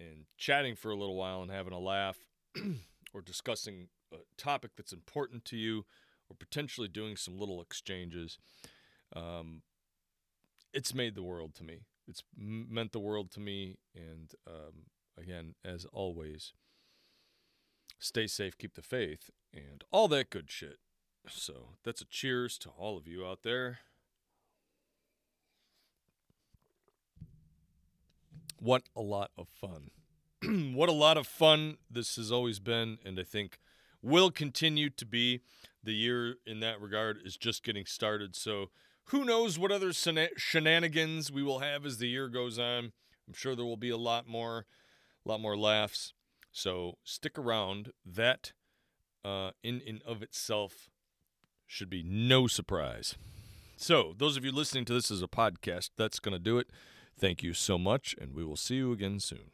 and 0.00 0.26
chatting 0.36 0.76
for 0.76 0.90
a 0.90 0.96
little 0.96 1.16
while 1.16 1.42
and 1.42 1.50
having 1.50 1.72
a 1.72 1.78
laugh, 1.78 2.18
or 3.14 3.20
discussing 3.20 3.88
a 4.12 4.18
topic 4.36 4.72
that's 4.76 4.92
important 4.92 5.44
to 5.46 5.56
you, 5.56 5.84
or 6.30 6.36
potentially 6.38 6.88
doing 6.88 7.16
some 7.16 7.38
little 7.38 7.60
exchanges, 7.60 8.38
um, 9.14 9.62
it's 10.72 10.94
made 10.94 11.14
the 11.14 11.22
world 11.22 11.54
to 11.56 11.64
me. 11.64 11.80
It's 12.06 12.22
meant 12.36 12.92
the 12.92 12.98
world 12.98 13.30
to 13.32 13.40
me. 13.40 13.78
And 13.94 14.32
um, 14.46 14.86
again, 15.16 15.54
as 15.64 15.86
always, 15.92 16.52
stay 17.98 18.26
safe, 18.26 18.56
keep 18.56 18.74
the 18.74 18.82
faith, 18.82 19.30
and 19.52 19.84
all 19.90 20.08
that 20.08 20.30
good 20.30 20.50
shit. 20.50 20.78
So 21.28 21.76
that's 21.84 22.00
a 22.00 22.06
cheers 22.06 22.56
to 22.58 22.70
all 22.70 22.96
of 22.96 23.06
you 23.06 23.26
out 23.26 23.42
there. 23.42 23.80
What 28.58 28.82
a 28.96 29.02
lot 29.02 29.30
of 29.36 29.48
fun. 29.48 29.90
what 30.74 30.88
a 30.88 30.92
lot 30.92 31.16
of 31.16 31.26
fun 31.26 31.76
this 31.90 32.16
has 32.16 32.32
always 32.32 32.58
been, 32.58 32.98
and 33.04 33.18
I 33.18 33.22
think 33.22 33.58
will 34.02 34.30
continue 34.30 34.90
to 34.90 35.04
be. 35.04 35.40
The 35.82 35.92
year 35.94 36.34
in 36.44 36.60
that 36.60 36.80
regard 36.80 37.18
is 37.24 37.36
just 37.36 37.62
getting 37.62 37.86
started. 37.86 38.34
So 38.34 38.70
who 39.08 39.24
knows 39.24 39.58
what 39.58 39.72
other 39.72 39.92
shenanigans 39.92 41.32
we 41.32 41.42
will 41.42 41.60
have 41.60 41.86
as 41.86 41.98
the 41.98 42.08
year 42.08 42.28
goes 42.28 42.58
on. 42.58 42.92
I'm 43.26 43.34
sure 43.34 43.54
there 43.54 43.64
will 43.64 43.76
be 43.76 43.90
a 43.90 43.96
lot 43.96 44.28
more, 44.28 44.66
a 45.24 45.28
lot 45.28 45.40
more 45.40 45.56
laughs. 45.56 46.12
So 46.52 46.98
stick 47.04 47.38
around. 47.38 47.92
That, 48.04 48.52
uh, 49.24 49.50
in 49.62 49.82
and 49.86 50.02
of 50.02 50.22
itself, 50.22 50.90
should 51.66 51.90
be 51.90 52.02
no 52.02 52.46
surprise. 52.46 53.16
So 53.76 54.14
those 54.16 54.36
of 54.36 54.44
you 54.44 54.52
listening 54.52 54.84
to 54.86 54.94
this 54.94 55.10
as 55.10 55.22
a 55.22 55.28
podcast, 55.28 55.90
that's 55.96 56.18
going 56.18 56.32
to 56.32 56.38
do 56.38 56.58
it. 56.58 56.68
Thank 57.18 57.42
you 57.42 57.52
so 57.52 57.78
much, 57.78 58.14
and 58.20 58.34
we 58.34 58.44
will 58.44 58.56
see 58.56 58.76
you 58.76 58.92
again 58.92 59.20
soon. 59.20 59.50